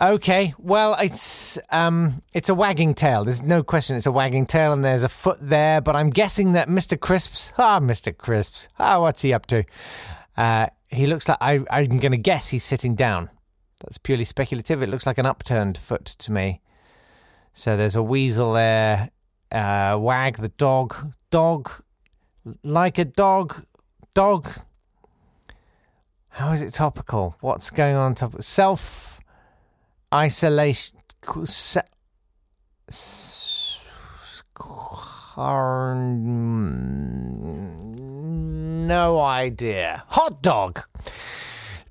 okay, 0.01 0.55
well, 0.57 0.97
it's 0.99 1.59
um, 1.69 2.23
it's 2.33 2.49
a 2.49 2.55
wagging 2.55 2.95
tail. 2.95 3.23
There's 3.23 3.43
no 3.43 3.61
question, 3.61 3.95
it's 3.95 4.07
a 4.07 4.11
wagging 4.11 4.47
tail, 4.47 4.73
and 4.73 4.83
there's 4.83 5.03
a 5.03 5.09
foot 5.09 5.37
there. 5.39 5.81
But 5.81 5.95
I'm 5.95 6.09
guessing 6.09 6.53
that 6.53 6.69
Mr. 6.69 6.99
Crisps, 6.99 7.51
ah, 7.59 7.79
Mr. 7.79 8.17
Crisps, 8.17 8.67
ah, 8.79 8.99
what's 8.99 9.21
he 9.21 9.31
up 9.31 9.45
to? 9.45 9.63
Uh, 10.35 10.65
he 10.87 11.05
looks 11.05 11.29
like 11.29 11.37
I, 11.39 11.63
I'm 11.69 11.97
going 11.97 12.13
to 12.13 12.17
guess 12.17 12.47
he's 12.47 12.63
sitting 12.63 12.95
down. 12.95 13.29
That's 13.81 13.99
purely 13.99 14.23
speculative. 14.23 14.81
It 14.81 14.89
looks 14.89 15.05
like 15.05 15.19
an 15.19 15.27
upturned 15.27 15.77
foot 15.77 16.05
to 16.05 16.31
me. 16.31 16.61
So 17.59 17.75
there's 17.75 17.97
a 17.97 18.01
weasel 18.01 18.53
there. 18.53 19.09
Uh, 19.51 19.97
wag 19.99 20.37
the 20.37 20.47
dog. 20.47 20.95
Dog. 21.29 21.69
Like 22.63 22.97
a 22.97 23.03
dog. 23.03 23.65
Dog. 24.13 24.49
How 26.29 26.53
is 26.53 26.61
it 26.61 26.71
topical? 26.71 27.35
What's 27.41 27.69
going 27.69 27.97
on 27.97 28.15
top? 28.15 28.41
Self 28.41 29.19
isolation. 30.13 30.99
Se- 31.43 31.81
no 38.87 39.19
idea. 39.19 40.05
Hot 40.07 40.41
dog. 40.41 40.79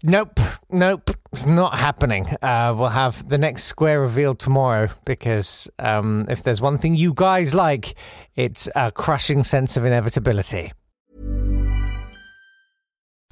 Nope, 0.03 0.41
nope, 0.71 1.11
it's 1.33 1.47
not 1.47 1.79
happening. 1.79 2.27
Uh, 2.43 2.75
we'll 2.77 2.89
have 2.89 3.29
the 3.29 3.39
next 3.39 3.65
square 3.65 4.01
revealed 4.01 4.39
tomorrow 4.39 4.89
because 5.05 5.69
um, 5.79 6.27
if 6.29 6.43
there's 6.43 6.61
one 6.61 6.79
thing 6.79 6.95
you 6.95 7.13
guys 7.15 7.55
like, 7.55 7.95
it's 8.35 8.69
a 8.75 8.91
crushing 8.91 9.45
sense 9.45 9.77
of 9.77 9.85
inevitability. 9.85 10.73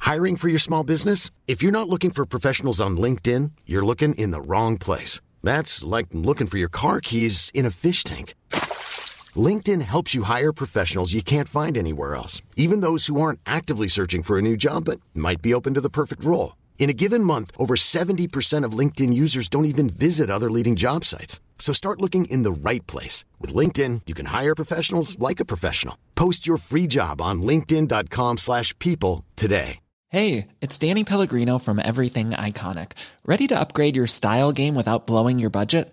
Hiring 0.01 0.37
for 0.37 0.49
your 0.49 0.59
small 0.59 0.85
business? 0.85 1.31
If 1.49 1.63
you're 1.63 1.73
not 1.73 1.89
looking 1.89 2.11
for 2.11 2.27
professionals 2.27 2.81
on 2.81 2.97
LinkedIn, 2.97 3.53
you're 3.67 3.85
looking 3.85 4.15
in 4.15 4.31
the 4.31 4.41
wrong 4.41 4.79
place. 4.79 5.21
That's 5.43 5.83
like 5.83 6.07
looking 6.13 6.47
for 6.47 6.59
your 6.59 6.69
car 6.69 7.01
keys 7.01 7.51
in 7.55 7.67
a 7.67 7.71
fish 7.71 8.05
tank. 8.05 8.35
LinkedIn 9.35 9.83
helps 9.83 10.15
you 10.15 10.23
hire 10.23 10.53
professionals 10.53 11.13
you 11.13 11.23
can't 11.23 11.49
find 11.49 11.77
anywhere 11.77 12.15
else, 12.15 12.41
even 12.57 12.83
those 12.83 13.07
who 13.07 13.21
aren't 13.21 13.41
actively 13.47 13.89
searching 13.89 14.23
for 14.23 14.39
a 14.39 14.43
new 14.43 14.57
job 14.57 14.85
but 14.85 15.01
might 15.15 15.43
be 15.43 15.53
open 15.53 15.75
to 15.75 15.81
the 15.81 15.91
perfect 15.91 16.25
role. 16.25 16.53
In 16.79 16.89
a 16.89 16.95
given 17.03 17.25
month, 17.25 17.51
over 17.59 17.75
70% 17.75 18.65
of 18.65 18.79
LinkedIn 18.79 19.13
users 19.13 19.49
don't 19.49 19.65
even 19.65 19.91
visit 19.91 20.31
other 20.31 20.51
leading 20.51 20.77
job 20.77 21.05
sites. 21.05 21.41
So 21.59 21.73
start 21.73 22.01
looking 22.01 22.27
in 22.27 22.45
the 22.45 22.71
right 22.71 22.87
place. 22.87 23.25
With 23.41 23.53
LinkedIn, 23.53 24.03
you 24.07 24.15
can 24.15 24.27
hire 24.27 24.55
professionals 24.55 25.19
like 25.19 25.41
a 25.41 25.45
professional. 25.45 25.99
Post 26.15 26.47
your 26.47 26.59
free 26.59 26.87
job 26.87 27.21
on 27.21 27.43
linkedin.com/people 27.43 28.37
slash 28.37 28.79
people 28.79 29.25
today. 29.35 29.81
Hey, 30.09 30.47
it's 30.61 30.79
Danny 30.79 31.03
Pellegrino 31.03 31.59
from 31.59 31.81
Everything 31.81 32.31
Iconic. 32.31 32.93
Ready 33.25 33.47
to 33.49 33.59
upgrade 33.59 33.97
your 33.97 34.07
style 34.07 34.53
game 34.53 34.77
without 34.77 35.07
blowing 35.07 35.41
your 35.41 35.51
budget? 35.51 35.93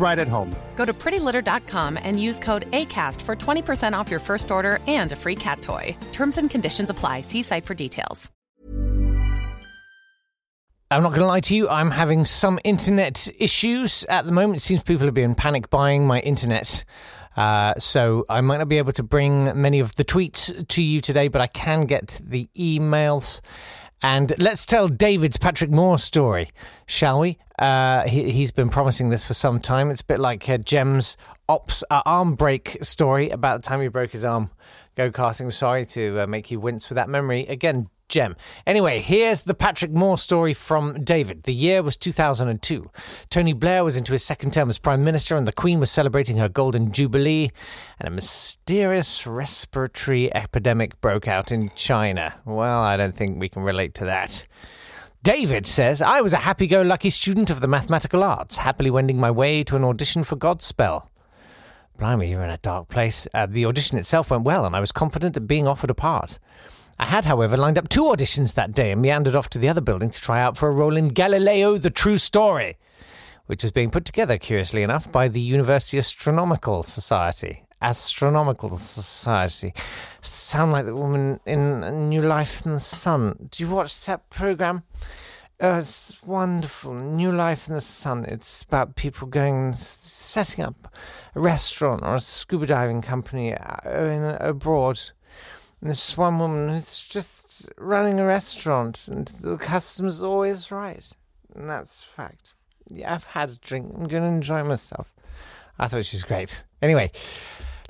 right 0.00 0.18
at 0.18 0.28
home. 0.28 0.54
Go 0.76 0.84
to 0.84 0.94
prettylitter.com 0.94 1.98
and 2.02 2.20
use 2.20 2.38
code 2.38 2.70
ACAST 2.70 3.20
for 3.22 3.36
20% 3.36 3.92
off 3.92 4.10
your 4.10 4.20
first 4.20 4.50
order 4.50 4.78
and 4.86 5.12
a 5.12 5.16
free 5.16 5.36
cat 5.36 5.60
toy. 5.60 5.94
Terms 6.12 6.38
and 6.38 6.48
conditions 6.48 6.88
apply. 6.88 7.20
See 7.20 7.42
site 7.42 7.66
for 7.66 7.74
details. 7.74 8.30
I'm 10.90 11.02
not 11.02 11.10
going 11.10 11.20
to 11.20 11.26
lie 11.26 11.40
to 11.40 11.54
you, 11.54 11.68
I'm 11.68 11.90
having 11.90 12.24
some 12.24 12.58
internet 12.64 13.28
issues 13.38 14.04
at 14.04 14.24
the 14.24 14.32
moment. 14.32 14.56
It 14.56 14.60
seems 14.60 14.82
people 14.82 15.04
have 15.04 15.12
been 15.12 15.34
panic 15.34 15.68
buying 15.68 16.06
my 16.06 16.20
internet. 16.20 16.86
Uh, 17.36 17.74
so 17.76 18.24
I 18.30 18.40
might 18.40 18.56
not 18.56 18.68
be 18.68 18.78
able 18.78 18.92
to 18.92 19.02
bring 19.02 19.60
many 19.60 19.80
of 19.80 19.94
the 19.96 20.04
tweets 20.04 20.66
to 20.66 20.82
you 20.82 21.02
today, 21.02 21.28
but 21.28 21.42
I 21.42 21.46
can 21.46 21.82
get 21.82 22.18
the 22.24 22.48
emails. 22.56 23.42
And 24.02 24.32
let's 24.38 24.64
tell 24.64 24.88
David's 24.88 25.38
Patrick 25.38 25.70
Moore 25.70 25.98
story, 25.98 26.50
shall 26.86 27.20
we? 27.20 27.38
Uh, 27.58 28.06
he, 28.06 28.30
he's 28.30 28.52
been 28.52 28.68
promising 28.68 29.10
this 29.10 29.24
for 29.24 29.34
some 29.34 29.58
time. 29.58 29.90
It's 29.90 30.02
a 30.02 30.04
bit 30.04 30.20
like 30.20 30.48
uh, 30.48 30.58
Jem's 30.58 31.16
ops 31.48 31.82
uh, 31.90 32.02
arm 32.06 32.34
break 32.34 32.78
story 32.82 33.30
about 33.30 33.62
the 33.62 33.68
time 33.68 33.80
he 33.80 33.88
broke 33.88 34.12
his 34.12 34.24
arm 34.24 34.50
go 34.94 35.10
karting. 35.10 35.52
Sorry 35.52 35.86
to 35.86 36.20
uh, 36.20 36.26
make 36.26 36.50
you 36.50 36.60
wince 36.60 36.88
with 36.88 36.96
that 36.96 37.08
memory 37.08 37.46
again, 37.46 37.88
Jem. 38.08 38.36
Anyway, 38.66 39.00
here's 39.00 39.42
the 39.42 39.54
Patrick 39.54 39.90
Moore 39.90 40.18
story 40.18 40.54
from 40.54 41.04
David. 41.04 41.42
The 41.42 41.52
year 41.52 41.82
was 41.82 41.96
2002. 41.96 42.90
Tony 43.28 43.52
Blair 43.52 43.84
was 43.84 43.96
into 43.96 44.12
his 44.12 44.24
second 44.24 44.52
term 44.52 44.70
as 44.70 44.78
Prime 44.78 45.04
Minister, 45.04 45.36
and 45.36 45.46
the 45.46 45.52
Queen 45.52 45.78
was 45.78 45.90
celebrating 45.90 46.38
her 46.38 46.48
Golden 46.48 46.90
Jubilee, 46.90 47.50
and 47.98 48.08
a 48.08 48.10
mysterious 48.10 49.26
respiratory 49.26 50.34
epidemic 50.34 51.00
broke 51.00 51.28
out 51.28 51.52
in 51.52 51.70
China. 51.74 52.34
Well, 52.44 52.80
I 52.80 52.96
don't 52.96 53.14
think 53.14 53.38
we 53.38 53.48
can 53.48 53.62
relate 53.62 53.94
to 53.94 54.06
that. 54.06 54.46
David 55.22 55.66
says, 55.66 56.00
I 56.00 56.20
was 56.20 56.32
a 56.32 56.38
happy 56.38 56.66
go 56.66 56.80
lucky 56.80 57.10
student 57.10 57.50
of 57.50 57.60
the 57.60 57.66
mathematical 57.66 58.24
arts, 58.24 58.58
happily 58.58 58.90
wending 58.90 59.18
my 59.18 59.30
way 59.30 59.62
to 59.64 59.76
an 59.76 59.84
audition 59.84 60.24
for 60.24 60.36
Godspell. 60.36 61.06
Blimey, 61.98 62.30
you're 62.30 62.44
in 62.44 62.50
a 62.50 62.58
dark 62.58 62.88
place. 62.88 63.26
Uh, 63.34 63.46
the 63.46 63.66
audition 63.66 63.98
itself 63.98 64.30
went 64.30 64.44
well, 64.44 64.64
and 64.64 64.76
I 64.76 64.80
was 64.80 64.92
confident 64.92 65.36
of 65.36 65.48
being 65.48 65.66
offered 65.66 65.90
a 65.90 65.94
part. 65.94 66.38
I 67.00 67.06
had, 67.06 67.24
however, 67.24 67.56
lined 67.56 67.78
up 67.78 67.88
two 67.88 68.02
auditions 68.02 68.54
that 68.54 68.72
day 68.72 68.90
and 68.90 69.00
meandered 69.00 69.36
off 69.36 69.48
to 69.50 69.58
the 69.58 69.68
other 69.68 69.80
building 69.80 70.10
to 70.10 70.20
try 70.20 70.40
out 70.40 70.56
for 70.56 70.68
a 70.68 70.72
role 70.72 70.96
in 70.96 71.08
Galileo 71.08 71.78
the 71.78 71.90
True 71.90 72.18
Story, 72.18 72.76
which 73.46 73.62
was 73.62 73.70
being 73.70 73.90
put 73.90 74.04
together, 74.04 74.36
curiously 74.36 74.82
enough, 74.82 75.10
by 75.12 75.28
the 75.28 75.40
University 75.40 75.96
Astronomical 75.98 76.82
Society. 76.82 77.62
Astronomical 77.80 78.76
Society. 78.76 79.72
Sound 80.20 80.72
like 80.72 80.86
the 80.86 80.96
woman 80.96 81.38
in 81.46 82.08
New 82.08 82.22
Life 82.22 82.66
in 82.66 82.72
the 82.72 82.80
Sun. 82.80 83.48
Do 83.52 83.62
you 83.62 83.70
watch 83.70 84.04
that 84.06 84.28
program? 84.28 84.82
Oh, 85.60 85.78
it's 85.78 86.20
wonderful. 86.24 86.94
New 86.94 87.30
Life 87.30 87.68
in 87.68 87.74
the 87.74 87.80
Sun. 87.80 88.24
It's 88.24 88.64
about 88.64 88.96
people 88.96 89.28
going, 89.28 89.72
setting 89.72 90.64
up 90.64 90.74
a 91.36 91.40
restaurant 91.40 92.02
or 92.02 92.16
a 92.16 92.20
scuba 92.20 92.66
diving 92.66 93.02
company 93.02 93.54
uh, 93.54 93.88
in, 93.88 94.24
abroad 94.40 95.00
and 95.80 95.90
this 95.90 96.16
one 96.16 96.38
woman 96.38 96.68
who's 96.70 97.04
just 97.04 97.70
running 97.78 98.18
a 98.18 98.24
restaurant, 98.24 99.08
and 99.08 99.28
the 99.28 99.56
customer's 99.56 100.22
always 100.22 100.70
right. 100.72 101.08
And 101.54 101.70
that's 101.70 102.02
fact. 102.02 102.54
Yeah, 102.88 103.14
I've 103.14 103.24
had 103.24 103.50
a 103.50 103.56
drink. 103.56 103.92
I'm 103.94 104.08
going 104.08 104.22
to 104.22 104.28
enjoy 104.28 104.64
myself. 104.64 105.14
I 105.78 105.86
thought 105.86 106.06
she's 106.06 106.24
great. 106.24 106.64
Anyway, 106.82 107.12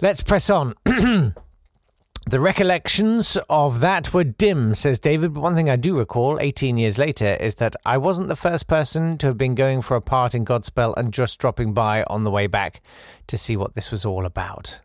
let's 0.00 0.22
press 0.22 0.50
on. 0.50 0.74
the 0.84 1.32
recollections 2.40 3.38
of 3.48 3.80
that 3.80 4.12
were 4.12 4.24
dim, 4.24 4.74
says 4.74 4.98
David. 4.98 5.32
But 5.32 5.40
one 5.40 5.54
thing 5.54 5.70
I 5.70 5.76
do 5.76 5.96
recall 5.96 6.38
18 6.40 6.76
years 6.76 6.98
later 6.98 7.34
is 7.40 7.54
that 7.56 7.74
I 7.86 7.96
wasn't 7.96 8.28
the 8.28 8.36
first 8.36 8.66
person 8.66 9.16
to 9.18 9.28
have 9.28 9.38
been 9.38 9.54
going 9.54 9.80
for 9.80 9.96
a 9.96 10.02
part 10.02 10.34
in 10.34 10.44
Godspell 10.44 10.94
and 10.96 11.12
just 11.12 11.38
dropping 11.38 11.72
by 11.72 12.04
on 12.04 12.24
the 12.24 12.30
way 12.30 12.46
back 12.46 12.82
to 13.28 13.38
see 13.38 13.56
what 13.56 13.74
this 13.74 13.90
was 13.90 14.04
all 14.04 14.26
about. 14.26 14.80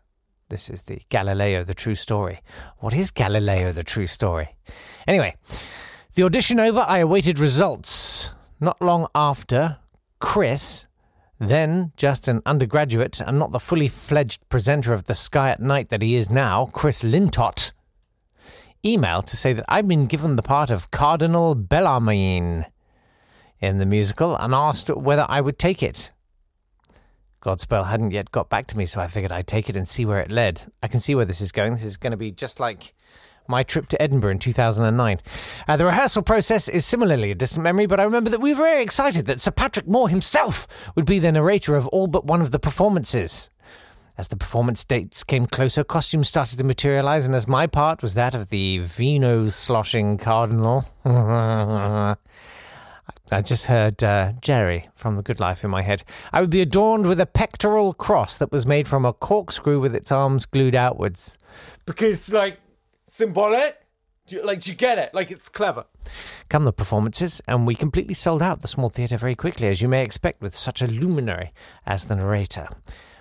This 0.54 0.70
is 0.70 0.82
the 0.82 1.00
Galileo, 1.08 1.64
the 1.64 1.74
true 1.74 1.96
story. 1.96 2.40
What 2.78 2.94
is 2.94 3.10
Galileo, 3.10 3.72
the 3.72 3.82
true 3.82 4.06
story? 4.06 4.54
Anyway, 5.04 5.34
the 6.14 6.22
audition 6.22 6.60
over, 6.60 6.84
I 6.86 6.98
awaited 6.98 7.40
results. 7.40 8.30
Not 8.60 8.80
long 8.80 9.08
after, 9.16 9.78
Chris, 10.20 10.86
then 11.40 11.90
just 11.96 12.28
an 12.28 12.40
undergraduate 12.46 13.20
and 13.20 13.36
not 13.36 13.50
the 13.50 13.58
fully 13.58 13.88
fledged 13.88 14.48
presenter 14.48 14.92
of 14.92 15.06
The 15.06 15.14
Sky 15.14 15.50
at 15.50 15.58
Night 15.58 15.88
that 15.88 16.02
he 16.02 16.14
is 16.14 16.30
now, 16.30 16.66
Chris 16.66 17.02
Lintott, 17.02 17.72
emailed 18.84 19.26
to 19.26 19.36
say 19.36 19.52
that 19.54 19.64
I'd 19.68 19.88
been 19.88 20.06
given 20.06 20.36
the 20.36 20.42
part 20.42 20.70
of 20.70 20.92
Cardinal 20.92 21.56
Bellarmine 21.56 22.66
in 23.58 23.78
the 23.78 23.86
musical 23.86 24.36
and 24.36 24.54
asked 24.54 24.88
whether 24.88 25.26
I 25.28 25.40
would 25.40 25.58
take 25.58 25.82
it. 25.82 26.12
Godspell 27.44 27.86
hadn't 27.88 28.12
yet 28.12 28.32
got 28.32 28.48
back 28.48 28.66
to 28.68 28.78
me, 28.78 28.86
so 28.86 29.00
I 29.00 29.06
figured 29.06 29.30
I'd 29.30 29.46
take 29.46 29.68
it 29.68 29.76
and 29.76 29.86
see 29.86 30.06
where 30.06 30.18
it 30.20 30.32
led. 30.32 30.62
I 30.82 30.88
can 30.88 30.98
see 30.98 31.14
where 31.14 31.26
this 31.26 31.42
is 31.42 31.52
going. 31.52 31.72
This 31.74 31.84
is 31.84 31.98
going 31.98 32.12
to 32.12 32.16
be 32.16 32.32
just 32.32 32.58
like 32.58 32.94
my 33.46 33.62
trip 33.62 33.86
to 33.90 34.00
Edinburgh 34.00 34.30
in 34.32 34.38
2009. 34.38 35.20
Uh, 35.68 35.76
the 35.76 35.84
rehearsal 35.84 36.22
process 36.22 36.68
is 36.68 36.86
similarly 36.86 37.30
a 37.30 37.34
distant 37.34 37.62
memory, 37.62 37.84
but 37.84 38.00
I 38.00 38.04
remember 38.04 38.30
that 38.30 38.40
we 38.40 38.54
were 38.54 38.62
very 38.62 38.82
excited 38.82 39.26
that 39.26 39.42
Sir 39.42 39.50
Patrick 39.50 39.86
Moore 39.86 40.08
himself 40.08 40.66
would 40.94 41.04
be 41.04 41.18
the 41.18 41.32
narrator 41.32 41.76
of 41.76 41.86
all 41.88 42.06
but 42.06 42.24
one 42.24 42.40
of 42.40 42.50
the 42.50 42.58
performances. 42.58 43.50
As 44.16 44.28
the 44.28 44.36
performance 44.36 44.84
dates 44.84 45.22
came 45.24 45.44
closer, 45.44 45.84
costumes 45.84 46.28
started 46.28 46.56
to 46.58 46.64
materialize, 46.64 47.26
and 47.26 47.34
as 47.34 47.46
my 47.46 47.66
part 47.66 48.00
was 48.00 48.14
that 48.14 48.34
of 48.34 48.48
the 48.48 48.78
vino 48.78 49.48
sloshing 49.48 50.16
cardinal, 50.16 50.86
I 53.30 53.40
just 53.40 53.66
heard 53.66 54.04
uh, 54.04 54.32
Jerry 54.42 54.90
from 54.94 55.16
The 55.16 55.22
Good 55.22 55.40
Life 55.40 55.64
in 55.64 55.70
my 55.70 55.80
head. 55.80 56.04
I 56.30 56.42
would 56.42 56.50
be 56.50 56.60
adorned 56.60 57.06
with 57.06 57.18
a 57.18 57.26
pectoral 57.26 57.94
cross 57.94 58.36
that 58.36 58.52
was 58.52 58.66
made 58.66 58.86
from 58.86 59.06
a 59.06 59.14
corkscrew 59.14 59.80
with 59.80 59.96
its 59.96 60.12
arms 60.12 60.44
glued 60.44 60.74
outwards. 60.74 61.38
Because, 61.86 62.30
like, 62.30 62.60
symbolic? 63.04 63.78
Like, 64.42 64.60
do 64.60 64.70
you 64.70 64.76
get 64.76 64.98
it? 64.98 65.14
Like, 65.14 65.30
it's 65.30 65.48
clever. 65.48 65.86
Come 66.50 66.64
the 66.64 66.72
performances, 66.72 67.40
and 67.48 67.66
we 67.66 67.74
completely 67.74 68.14
sold 68.14 68.42
out 68.42 68.60
the 68.60 68.68
small 68.68 68.90
theatre 68.90 69.16
very 69.16 69.34
quickly, 69.34 69.68
as 69.68 69.80
you 69.80 69.88
may 69.88 70.02
expect 70.02 70.42
with 70.42 70.54
such 70.54 70.82
a 70.82 70.86
luminary 70.86 71.52
as 71.86 72.04
the 72.04 72.16
narrator. 72.16 72.68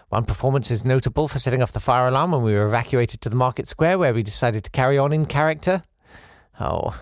One 0.09 0.25
performance 0.25 0.69
is 0.69 0.83
notable 0.83 1.29
for 1.29 1.39
setting 1.39 1.63
off 1.63 1.71
the 1.71 1.79
fire 1.79 2.07
alarm 2.07 2.33
when 2.33 2.43
we 2.43 2.53
were 2.53 2.65
evacuated 2.65 3.21
to 3.21 3.29
the 3.29 3.35
market 3.37 3.69
square, 3.69 3.97
where 3.97 4.13
we 4.13 4.21
decided 4.21 4.65
to 4.65 4.69
carry 4.69 4.97
on 4.97 5.13
in 5.13 5.25
character. 5.25 5.81
Oh, 6.59 6.99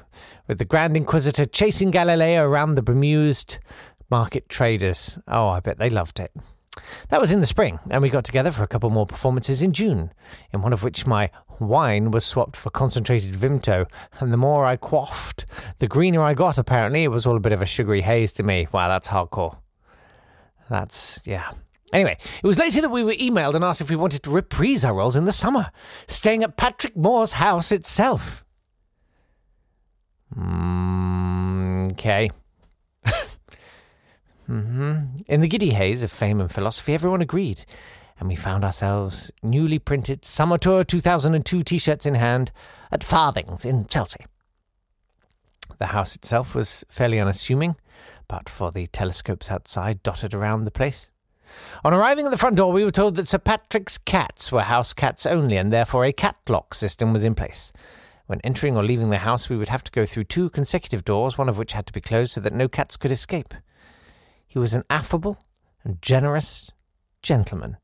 with 0.47 0.59
the 0.59 0.65
Grand 0.65 0.95
Inquisitor 0.95 1.45
chasing 1.45 1.91
Galileo 1.91 2.43
around 2.43 2.75
the 2.75 2.81
bemused 2.81 3.59
market 4.09 4.49
traders. 4.49 5.19
Oh, 5.27 5.49
I 5.49 5.59
bet 5.59 5.77
they 5.77 5.89
loved 5.89 6.19
it. 6.19 6.31
That 7.09 7.19
was 7.19 7.31
in 7.31 7.41
the 7.41 7.45
spring, 7.45 7.79
and 7.89 8.01
we 8.01 8.09
got 8.09 8.23
together 8.23 8.51
for 8.51 8.63
a 8.63 8.67
couple 8.67 8.89
more 8.89 9.05
performances 9.05 9.61
in 9.61 9.73
June, 9.73 10.11
in 10.53 10.61
one 10.61 10.71
of 10.71 10.83
which 10.83 11.05
my 11.05 11.29
wine 11.59 12.11
was 12.11 12.25
swapped 12.25 12.55
for 12.55 12.69
concentrated 12.69 13.33
Vimto, 13.33 13.85
and 14.19 14.31
the 14.31 14.37
more 14.37 14.65
I 14.65 14.77
quaffed, 14.77 15.45
the 15.79 15.87
greener 15.87 16.21
I 16.21 16.33
got, 16.33 16.57
apparently. 16.57 17.03
It 17.03 17.09
was 17.11 17.25
all 17.25 17.35
a 17.35 17.41
bit 17.41 17.51
of 17.51 17.61
a 17.61 17.65
sugary 17.65 18.01
haze 18.01 18.31
to 18.33 18.43
me. 18.43 18.67
Wow, 18.71 18.87
that's 18.87 19.07
hardcore. 19.07 19.57
That's, 20.69 21.21
yeah. 21.25 21.51
Anyway, 21.91 22.17
it 22.41 22.47
was 22.47 22.57
later 22.57 22.79
that 22.81 22.89
we 22.89 23.03
were 23.03 23.11
emailed 23.13 23.53
and 23.53 23.65
asked 23.65 23.81
if 23.81 23.89
we 23.89 23.97
wanted 23.97 24.23
to 24.23 24.31
reprise 24.31 24.85
our 24.85 24.93
roles 24.93 25.17
in 25.17 25.25
the 25.25 25.33
summer, 25.33 25.71
staying 26.07 26.41
at 26.43 26.55
Patrick 26.55 26.95
Moore's 26.95 27.33
house 27.33 27.73
itself. 27.73 28.45
Mm, 30.37 31.91
okay. 31.93 32.29
hmm 34.45 34.99
In 35.27 35.41
the 35.41 35.47
giddy 35.47 35.71
haze 35.71 36.03
of 36.03 36.11
fame 36.11 36.39
and 36.39 36.51
philosophy, 36.51 36.93
everyone 36.93 37.21
agreed, 37.21 37.65
and 38.19 38.29
we 38.29 38.35
found 38.35 38.63
ourselves 38.63 39.31
newly 39.43 39.79
printed 39.79 40.23
Summer 40.23 40.57
Tour 40.57 40.83
2002 40.83 41.63
t 41.63 41.77
shirts 41.77 42.05
in 42.05 42.15
hand 42.15 42.51
at 42.91 43.03
Farthings 43.03 43.65
in 43.65 43.85
Selsey. 43.85 44.25
The 45.79 45.87
house 45.87 46.15
itself 46.15 46.53
was 46.53 46.85
fairly 46.89 47.19
unassuming, 47.19 47.75
but 48.27 48.47
for 48.47 48.71
the 48.71 48.87
telescopes 48.87 49.51
outside 49.51 50.03
dotted 50.03 50.33
around 50.33 50.65
the 50.65 50.71
place. 50.71 51.11
On 51.83 51.93
arriving 51.93 52.25
at 52.25 52.31
the 52.31 52.37
front 52.37 52.55
door, 52.55 52.71
we 52.71 52.85
were 52.85 52.91
told 52.91 53.15
that 53.15 53.27
Sir 53.27 53.39
Patrick's 53.39 53.97
cats 53.97 54.51
were 54.51 54.61
house 54.61 54.93
cats 54.93 55.25
only, 55.25 55.57
and 55.57 55.73
therefore 55.73 56.05
a 56.05 56.13
cat 56.13 56.37
lock 56.47 56.73
system 56.73 57.11
was 57.11 57.23
in 57.23 57.35
place. 57.35 57.73
When 58.31 58.39
entering 58.45 58.77
or 58.77 58.83
leaving 58.83 59.09
the 59.09 59.17
house, 59.17 59.49
we 59.49 59.57
would 59.57 59.67
have 59.67 59.83
to 59.83 59.91
go 59.91 60.05
through 60.05 60.23
two 60.23 60.49
consecutive 60.51 61.03
doors, 61.03 61.37
one 61.37 61.49
of 61.49 61.57
which 61.57 61.73
had 61.73 61.85
to 61.87 61.91
be 61.91 61.99
closed 61.99 62.31
so 62.31 62.39
that 62.39 62.53
no 62.53 62.69
cats 62.69 62.95
could 62.95 63.11
escape. 63.11 63.53
He 64.47 64.57
was 64.57 64.73
an 64.73 64.85
affable 64.89 65.43
and 65.83 66.01
generous 66.01 66.71
gentleman. 67.21 67.75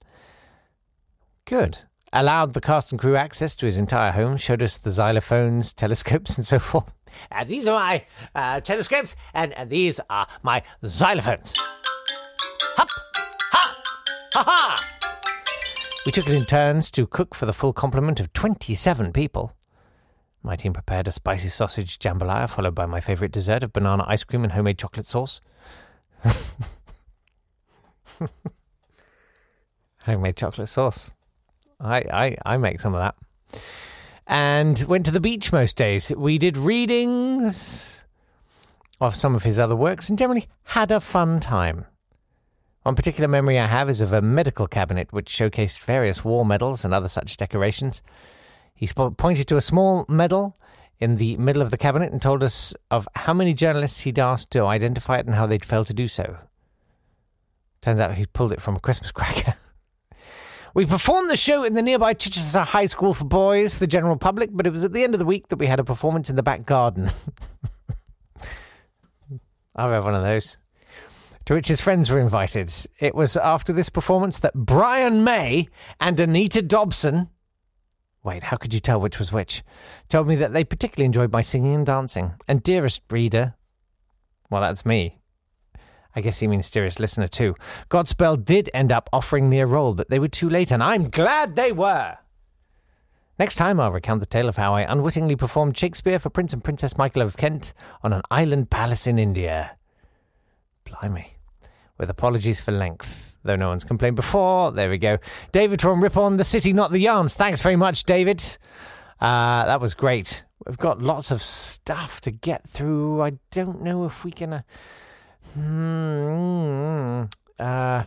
Good. 1.44 1.80
Allowed 2.14 2.54
the 2.54 2.62
cast 2.62 2.94
and 2.94 3.02
crew 3.02 3.18
access 3.18 3.58
to 3.58 3.66
his 3.66 3.78
entire 3.78 4.14
home, 4.14 4.38
showed 4.38 4.64
us 4.64 4.78
the 4.78 4.90
xylophones, 4.90 5.76
telescopes, 5.76 6.38
and 6.38 6.48
so 6.48 6.60
forth. 6.70 6.94
Uh, 7.30 7.44
these 7.44 7.68
are 7.68 7.78
my 7.78 8.06
uh, 8.34 8.62
telescopes, 8.62 9.18
and 9.34 9.52
uh, 9.52 9.66
these 9.66 10.00
are 10.10 10.30
my 10.44 10.64
xylophones. 10.82 11.58
Hup! 12.78 12.88
Ha! 13.52 13.84
Ha 14.36 14.44
ha! 14.48 14.80
We 16.06 16.14
took 16.14 16.26
it 16.26 16.34
in 16.34 16.46
turns 16.46 16.90
to 16.92 17.06
cook 17.06 17.36
for 17.36 17.46
the 17.46 17.52
full 17.52 17.74
complement 17.74 18.22
of 18.22 18.32
27 18.32 19.12
people. 19.12 19.52
My 20.48 20.56
team 20.56 20.72
prepared 20.72 21.10
a 21.10 21.12
spicy 21.12 21.50
sausage 21.50 22.00
jambalaya, 22.00 22.50
followed 22.50 22.74
by 22.74 22.86
my 22.86 23.02
favourite 23.02 23.34
dessert 23.34 23.64
of 23.64 23.74
banana 23.74 24.06
ice 24.08 24.24
cream 24.24 24.46
and 24.46 24.54
homemade 24.54 24.78
chocolate 24.78 25.06
sauce. 25.06 25.42
homemade 30.06 30.38
chocolate 30.38 30.70
sauce. 30.70 31.12
I, 31.82 31.98
I, 31.98 32.38
I 32.46 32.56
make 32.56 32.80
some 32.80 32.96
of 32.96 33.02
that. 33.02 33.16
And 34.26 34.82
went 34.88 35.06
to 35.08 35.12
the 35.12 35.20
beach 35.20 35.52
most 35.52 35.76
days. 35.76 36.14
We 36.16 36.38
did 36.38 36.56
readings 36.56 38.06
of 39.02 39.18
some 39.18 39.36
of 39.36 39.44
his 39.44 39.60
other 39.60 39.76
works 39.76 40.08
and 40.08 40.18
generally 40.18 40.48
had 40.68 40.92
a 40.92 41.02
fun 41.02 41.42
time. 41.42 41.88
One 42.84 42.96
particular 42.96 43.28
memory 43.28 43.60
I 43.60 43.68
have 43.68 43.90
is 43.90 44.00
of 44.00 44.14
a 44.14 44.22
medical 44.22 44.66
cabinet 44.66 45.12
which 45.12 45.30
showcased 45.30 45.80
various 45.80 46.24
war 46.24 46.46
medals 46.46 46.86
and 46.86 46.94
other 46.94 47.10
such 47.10 47.36
decorations. 47.36 48.02
He 48.78 48.88
pointed 48.88 49.48
to 49.48 49.58
a 49.58 49.62
small 49.62 50.06
medal 50.08 50.56
in 51.00 51.16
the 51.16 51.36
middle 51.38 51.64
of 51.64 51.72
the 51.72 51.80
cabinet 51.80 52.12
and 52.12 52.22
told 52.22 52.44
us 52.44 52.76
of 52.92 53.08
how 53.16 53.34
many 53.34 53.56
journalists 53.56 54.02
he'd 54.02 54.20
asked 54.20 54.52
to 54.52 54.66
identify 54.66 55.18
it 55.18 55.26
and 55.26 55.34
how 55.34 55.48
they'd 55.48 55.66
failed 55.66 55.88
to 55.88 55.96
do 55.96 56.08
so. 56.08 56.38
Turns 57.82 58.00
out 58.00 58.18
he'd 58.18 58.34
pulled 58.34 58.52
it 58.52 58.62
from 58.62 58.76
a 58.76 58.80
Christmas 58.80 59.12
cracker. 59.14 59.56
we 60.76 60.86
performed 60.86 61.32
the 61.32 61.36
show 61.36 61.64
in 61.64 61.74
the 61.74 61.82
nearby 61.82 62.14
Chichester 62.14 62.60
High 62.60 62.86
School 62.86 63.16
for 63.16 63.26
boys 63.26 63.74
for 63.74 63.80
the 63.80 63.88
general 63.88 64.16
public, 64.16 64.52
but 64.54 64.68
it 64.68 64.72
was 64.72 64.86
at 64.86 64.94
the 64.94 65.04
end 65.04 65.16
of 65.16 65.20
the 65.20 65.26
week 65.26 65.48
that 65.48 65.58
we 65.58 65.66
had 65.66 65.80
a 65.80 65.84
performance 65.84 66.30
in 66.30 66.36
the 66.36 66.44
back 66.44 66.64
garden. 66.64 67.10
I'll 69.76 69.90
have 69.90 70.06
one 70.06 70.14
of 70.14 70.22
those. 70.24 70.60
To 71.46 71.56
which 71.56 71.68
his 71.68 71.82
friends 71.82 72.12
were 72.12 72.20
invited. 72.20 72.72
It 73.00 73.16
was 73.16 73.38
after 73.38 73.74
this 73.74 73.90
performance 73.90 74.38
that 74.40 74.54
Brian 74.54 75.24
May 75.24 75.68
and 76.00 76.20
Anita 76.20 76.62
Dobson 76.62 77.30
Wait, 78.28 78.44
how 78.44 78.58
could 78.58 78.74
you 78.74 78.82
tell 78.82 79.00
which 79.00 79.20
was 79.20 79.32
which? 79.32 79.64
Told 80.10 80.28
me 80.28 80.36
that 80.36 80.52
they 80.52 80.66
particularly 80.66 81.06
enjoyed 81.06 81.32
my 81.32 81.42
singing 81.42 81.74
and 81.74 81.86
dancing. 81.86 82.34
And 82.46 82.62
dearest 82.62 83.02
reader, 83.10 83.56
well, 84.50 84.60
that's 84.60 84.86
me. 84.86 85.22
I 86.14 86.20
guess 86.20 86.38
he 86.38 86.48
means 86.48 86.70
dearest 86.70 87.00
listener 87.00 87.30
too. 87.30 87.56
Godspell 87.88 88.44
did 88.44 88.70
end 88.74 88.92
up 88.92 89.10
offering 89.14 89.50
me 89.50 89.62
a 89.62 89.66
role, 89.66 89.94
but 89.94 90.10
they 90.10 90.20
were 90.20 90.28
too 90.28 90.50
late, 90.50 90.72
and 90.72 90.84
I'm 90.84 91.10
glad 91.10 91.56
they 91.56 91.72
were. 91.72 92.18
Next 93.40 93.56
time, 93.56 93.80
I'll 93.80 93.94
recount 93.94 94.20
the 94.20 94.26
tale 94.26 94.50
of 94.50 94.58
how 94.58 94.76
I 94.76 94.82
unwittingly 94.82 95.38
performed 95.38 95.78
Shakespeare 95.78 96.20
for 96.20 96.30
Prince 96.30 96.52
and 96.52 96.62
Princess 96.62 96.98
Michael 96.98 97.22
of 97.22 97.38
Kent 97.38 97.74
on 98.04 98.12
an 98.12 98.24
island 98.30 98.70
palace 98.70 99.08
in 99.08 99.18
India. 99.18 99.78
Blimey. 100.84 101.38
With 101.98 102.10
apologies 102.10 102.60
for 102.60 102.74
length 102.74 103.37
though 103.48 103.56
no 103.56 103.70
one's 103.70 103.84
complained 103.84 104.16
before. 104.16 104.72
There 104.72 104.90
we 104.90 105.00
go. 105.00 105.18
David 105.52 105.82
from 105.82 106.04
Ripon, 106.04 106.38
the 106.38 106.44
city, 106.44 106.74
not 106.74 106.92
the 106.92 107.00
yarns. 107.00 107.34
Thanks 107.34 107.62
very 107.62 107.76
much, 107.76 108.04
David. 108.04 108.44
Uh, 109.20 109.66
that 109.66 109.82
was 109.82 109.96
great. 109.96 110.44
We've 110.66 110.78
got 110.78 111.02
lots 111.02 111.32
of 111.32 111.42
stuff 111.42 112.22
to 112.22 112.32
get 112.32 112.68
through. 112.68 113.24
I 113.24 113.40
don't 113.52 113.82
know 113.82 114.06
if 114.06 114.24
we 114.24 114.32
can. 114.32 114.54
Uh, 114.54 114.62
hmm, 115.56 117.24
uh, 117.60 118.04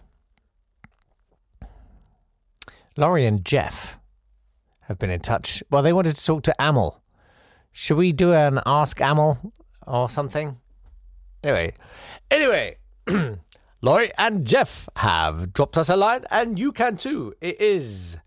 Laurie 2.96 3.26
and 3.26 3.44
Jeff 3.44 3.98
have 4.82 4.98
been 4.98 5.10
in 5.10 5.20
touch. 5.20 5.62
Well, 5.70 5.82
they 5.82 5.92
wanted 5.92 6.16
to 6.16 6.24
talk 6.24 6.42
to 6.44 6.54
Amel. 6.60 7.02
Should 7.72 7.96
we 7.96 8.12
do 8.12 8.32
an 8.32 8.60
Ask 8.66 9.00
Amel 9.00 9.52
or 9.86 10.08
something? 10.08 10.58
Anyway, 11.42 11.72
anyway. 12.30 12.76
Laurie 13.82 14.10
and 14.18 14.46
Jeff 14.46 14.90
have 14.96 15.54
dropped 15.54 15.78
us 15.78 15.88
a 15.88 15.96
line, 15.96 16.26
and 16.30 16.58
you 16.58 16.70
can 16.70 16.98
too. 16.98 17.32
It 17.40 17.58
is 17.58 18.18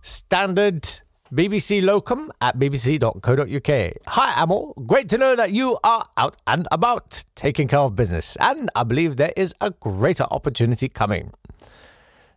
standard 0.00 0.82
BBC 1.30 1.82
locum 1.82 2.32
at 2.40 2.58
bbc.co.uk. 2.58 3.92
Hi, 4.06 4.42
Amel. 4.42 4.72
Great 4.86 5.10
to 5.10 5.18
know 5.18 5.36
that 5.36 5.52
you 5.52 5.78
are 5.84 6.06
out 6.16 6.38
and 6.46 6.66
about 6.72 7.22
taking 7.34 7.68
care 7.68 7.80
of 7.80 7.94
business, 7.94 8.34
and 8.40 8.70
I 8.74 8.84
believe 8.84 9.18
there 9.18 9.34
is 9.36 9.54
a 9.60 9.72
greater 9.72 10.24
opportunity 10.30 10.88
coming. 10.88 11.32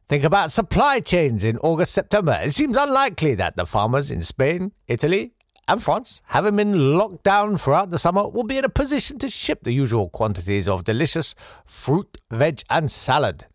Think 0.10 0.26
about 0.26 0.52
supply 0.52 1.00
chains 1.00 1.46
in 1.46 1.58
August, 1.60 1.94
September. 1.94 2.38
It 2.44 2.54
seems 2.54 2.76
unlikely 2.76 3.36
that 3.36 3.56
the 3.56 3.66
farmers 3.66 4.12
in 4.12 4.24
Spain, 4.24 4.74
Italy, 4.90 5.32
and 5.70 5.84
France, 5.84 6.24
having 6.26 6.56
been 6.56 6.98
locked 6.98 7.24
down 7.24 7.56
throughout 7.56 7.92
the 7.92 8.00
summer, 8.00 8.28
will 8.28 8.44
be 8.44 8.58
in 8.58 8.66
a 8.66 8.70
position 8.70 9.20
to 9.20 9.30
ship 9.30 9.60
the 9.64 9.72
usual 9.72 10.10
quantities 10.10 10.68
of 10.68 10.84
delicious 10.84 11.36
fruit, 11.64 12.18
veg, 12.32 12.64
and 12.72 12.90
salad. 12.90 13.46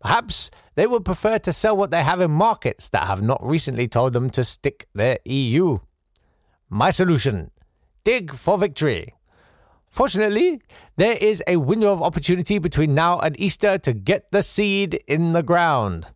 Perhaps 0.00 0.50
they 0.76 0.86
would 0.86 1.04
prefer 1.04 1.38
to 1.40 1.52
sell 1.52 1.76
what 1.76 1.90
they 1.90 2.02
have 2.02 2.22
in 2.22 2.30
markets 2.30 2.88
that 2.88 3.06
have 3.06 3.20
not 3.20 3.44
recently 3.46 3.86
told 3.86 4.14
them 4.14 4.30
to 4.30 4.44
stick 4.44 4.86
their 4.94 5.18
EU. 5.26 5.78
My 6.70 6.88
solution 6.90 7.50
dig 8.02 8.32
for 8.32 8.56
victory. 8.56 9.14
Fortunately, 9.90 10.62
there 10.96 11.18
is 11.20 11.42
a 11.46 11.56
window 11.56 11.92
of 11.92 12.02
opportunity 12.02 12.58
between 12.58 12.94
now 12.94 13.18
and 13.18 13.38
Easter 13.38 13.76
to 13.78 13.92
get 13.92 14.30
the 14.30 14.42
seed 14.42 15.00
in 15.06 15.34
the 15.34 15.42
ground. 15.42 16.06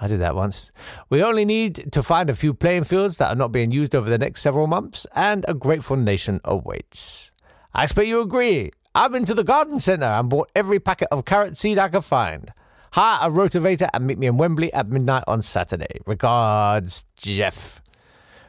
I 0.00 0.08
did 0.08 0.20
that 0.20 0.34
once. 0.34 0.72
We 1.10 1.22
only 1.22 1.44
need 1.44 1.92
to 1.92 2.02
find 2.02 2.30
a 2.30 2.34
few 2.34 2.54
playing 2.54 2.84
fields 2.84 3.18
that 3.18 3.30
are 3.30 3.36
not 3.36 3.52
being 3.52 3.70
used 3.70 3.94
over 3.94 4.08
the 4.08 4.18
next 4.18 4.40
several 4.40 4.66
months, 4.66 5.06
and 5.14 5.44
a 5.46 5.54
grateful 5.54 5.96
nation 5.96 6.40
awaits. 6.44 7.30
I 7.74 7.84
expect 7.84 8.08
you 8.08 8.20
agree. 8.20 8.70
I've 8.94 9.12
been 9.12 9.26
to 9.26 9.34
the 9.34 9.44
garden 9.44 9.78
centre 9.78 10.06
and 10.06 10.28
bought 10.28 10.50
every 10.56 10.80
packet 10.80 11.08
of 11.12 11.24
carrot 11.24 11.56
seed 11.56 11.78
I 11.78 11.88
could 11.88 12.04
find. 12.04 12.50
Hire 12.92 13.28
a 13.28 13.30
rotavator 13.30 13.88
and 13.92 14.06
meet 14.06 14.18
me 14.18 14.26
in 14.26 14.36
Wembley 14.36 14.72
at 14.72 14.88
midnight 14.88 15.24
on 15.28 15.42
Saturday. 15.42 16.00
Regards, 16.06 17.04
Jeff. 17.16 17.82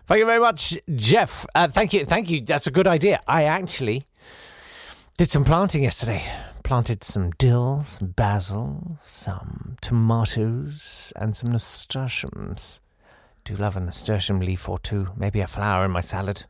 Thank 0.08 0.20
you 0.20 0.26
very 0.26 0.40
much, 0.40 0.80
Jeff. 0.96 1.46
Uh, 1.54 1.68
thank 1.68 1.94
you, 1.94 2.06
thank 2.06 2.30
you. 2.30 2.42
That's 2.42 2.66
a 2.66 2.72
good 2.72 2.88
idea. 2.88 3.22
I 3.28 3.44
actually 3.44 4.08
did 5.18 5.30
some 5.30 5.46
planting 5.46 5.84
yesterday 5.84 6.24
planted 6.72 7.04
some 7.04 7.32
dill, 7.32 7.82
some 7.82 8.08
basil, 8.12 8.98
some 9.02 9.76
tomatoes, 9.82 11.12
and 11.18 11.36
some 11.36 11.52
nasturtiums. 11.52 12.80
Do 13.44 13.58
love 13.58 13.76
a 13.76 13.82
nasturtium 13.82 14.40
leaf 14.40 14.70
or 14.70 14.80
two, 14.80 15.10
maybe 15.18 15.42
a 15.42 15.48
flower 15.48 15.84
in 15.84 15.92
my 15.92 16.00
salad. 16.00 16.46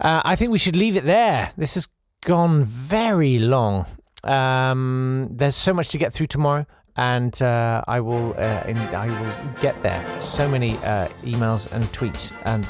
Uh, 0.00 0.22
I 0.24 0.34
think 0.34 0.50
we 0.50 0.58
should 0.58 0.74
leave 0.74 0.96
it 0.96 1.04
there. 1.04 1.52
This 1.56 1.74
has 1.74 1.86
gone 2.24 2.64
very 2.64 3.38
long. 3.38 3.86
Um, 4.24 5.28
there's 5.30 5.54
so 5.54 5.72
much 5.72 5.90
to 5.90 5.98
get 5.98 6.12
through 6.12 6.26
tomorrow, 6.26 6.66
and 6.96 7.40
uh, 7.40 7.84
I 7.86 8.00
will 8.00 8.34
uh, 8.36 8.64
in, 8.66 8.76
I 8.76 9.06
will 9.06 9.60
get 9.60 9.80
there. 9.84 10.04
So 10.20 10.48
many 10.48 10.72
uh, 10.78 11.06
emails 11.22 11.72
and 11.72 11.84
tweets, 11.92 12.32
and 12.44 12.64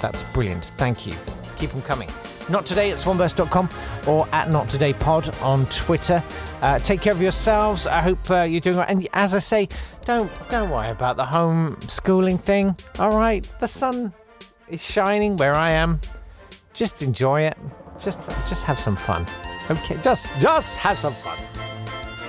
that's 0.00 0.22
brilliant. 0.32 0.72
Thank 0.78 1.06
you. 1.06 1.12
Keep 1.58 1.72
them 1.72 1.82
coming. 1.82 2.08
Not 2.50 2.64
today 2.66 2.90
at 2.90 2.98
swanburst.com 2.98 3.68
or 4.06 4.26
at 4.32 4.50
not 4.50 4.68
today 4.68 4.92
pod 4.92 5.28
on 5.40 5.66
Twitter. 5.66 6.22
Uh, 6.62 6.78
take 6.78 7.00
care 7.00 7.12
of 7.12 7.20
yourselves. 7.20 7.86
I 7.86 8.00
hope 8.00 8.30
uh, 8.30 8.42
you're 8.42 8.60
doing 8.60 8.76
well. 8.76 8.86
And 8.88 9.06
as 9.12 9.34
I 9.34 9.38
say, 9.38 9.68
don't 10.04 10.30
don't 10.48 10.70
worry 10.70 10.88
about 10.88 11.16
the 11.16 11.24
homeschooling 11.24 12.40
thing. 12.40 12.76
All 12.98 13.16
right, 13.16 13.46
the 13.60 13.68
sun 13.68 14.12
is 14.68 14.84
shining 14.84 15.36
where 15.36 15.54
I 15.54 15.70
am. 15.70 16.00
Just 16.72 17.02
enjoy 17.02 17.42
it. 17.42 17.56
Just 17.98 18.28
just 18.48 18.64
have 18.64 18.78
some 18.78 18.96
fun. 18.96 19.26
Okay, 19.70 19.98
just 20.02 20.28
just 20.40 20.78
have 20.78 20.96
some 20.96 21.14
fun. 21.14 21.38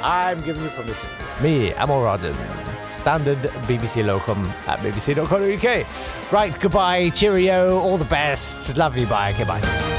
I'm 0.01 0.41
giving 0.41 0.63
you 0.63 0.69
permission. 0.69 1.09
Me, 1.41 1.71
Amel 1.73 2.01
Rodden 2.01 2.35
standard 2.91 3.37
BBC 3.67 4.05
locum 4.05 4.45
at 4.67 4.79
bbc.co.uk. 4.79 6.31
Right, 6.31 6.59
goodbye, 6.59 7.09
cheerio, 7.11 7.79
all 7.79 7.97
the 7.97 8.05
best. 8.05 8.77
Love 8.77 8.97
you, 8.97 9.07
bye. 9.07 9.31
Okay, 9.31 9.45
bye. 9.45 9.98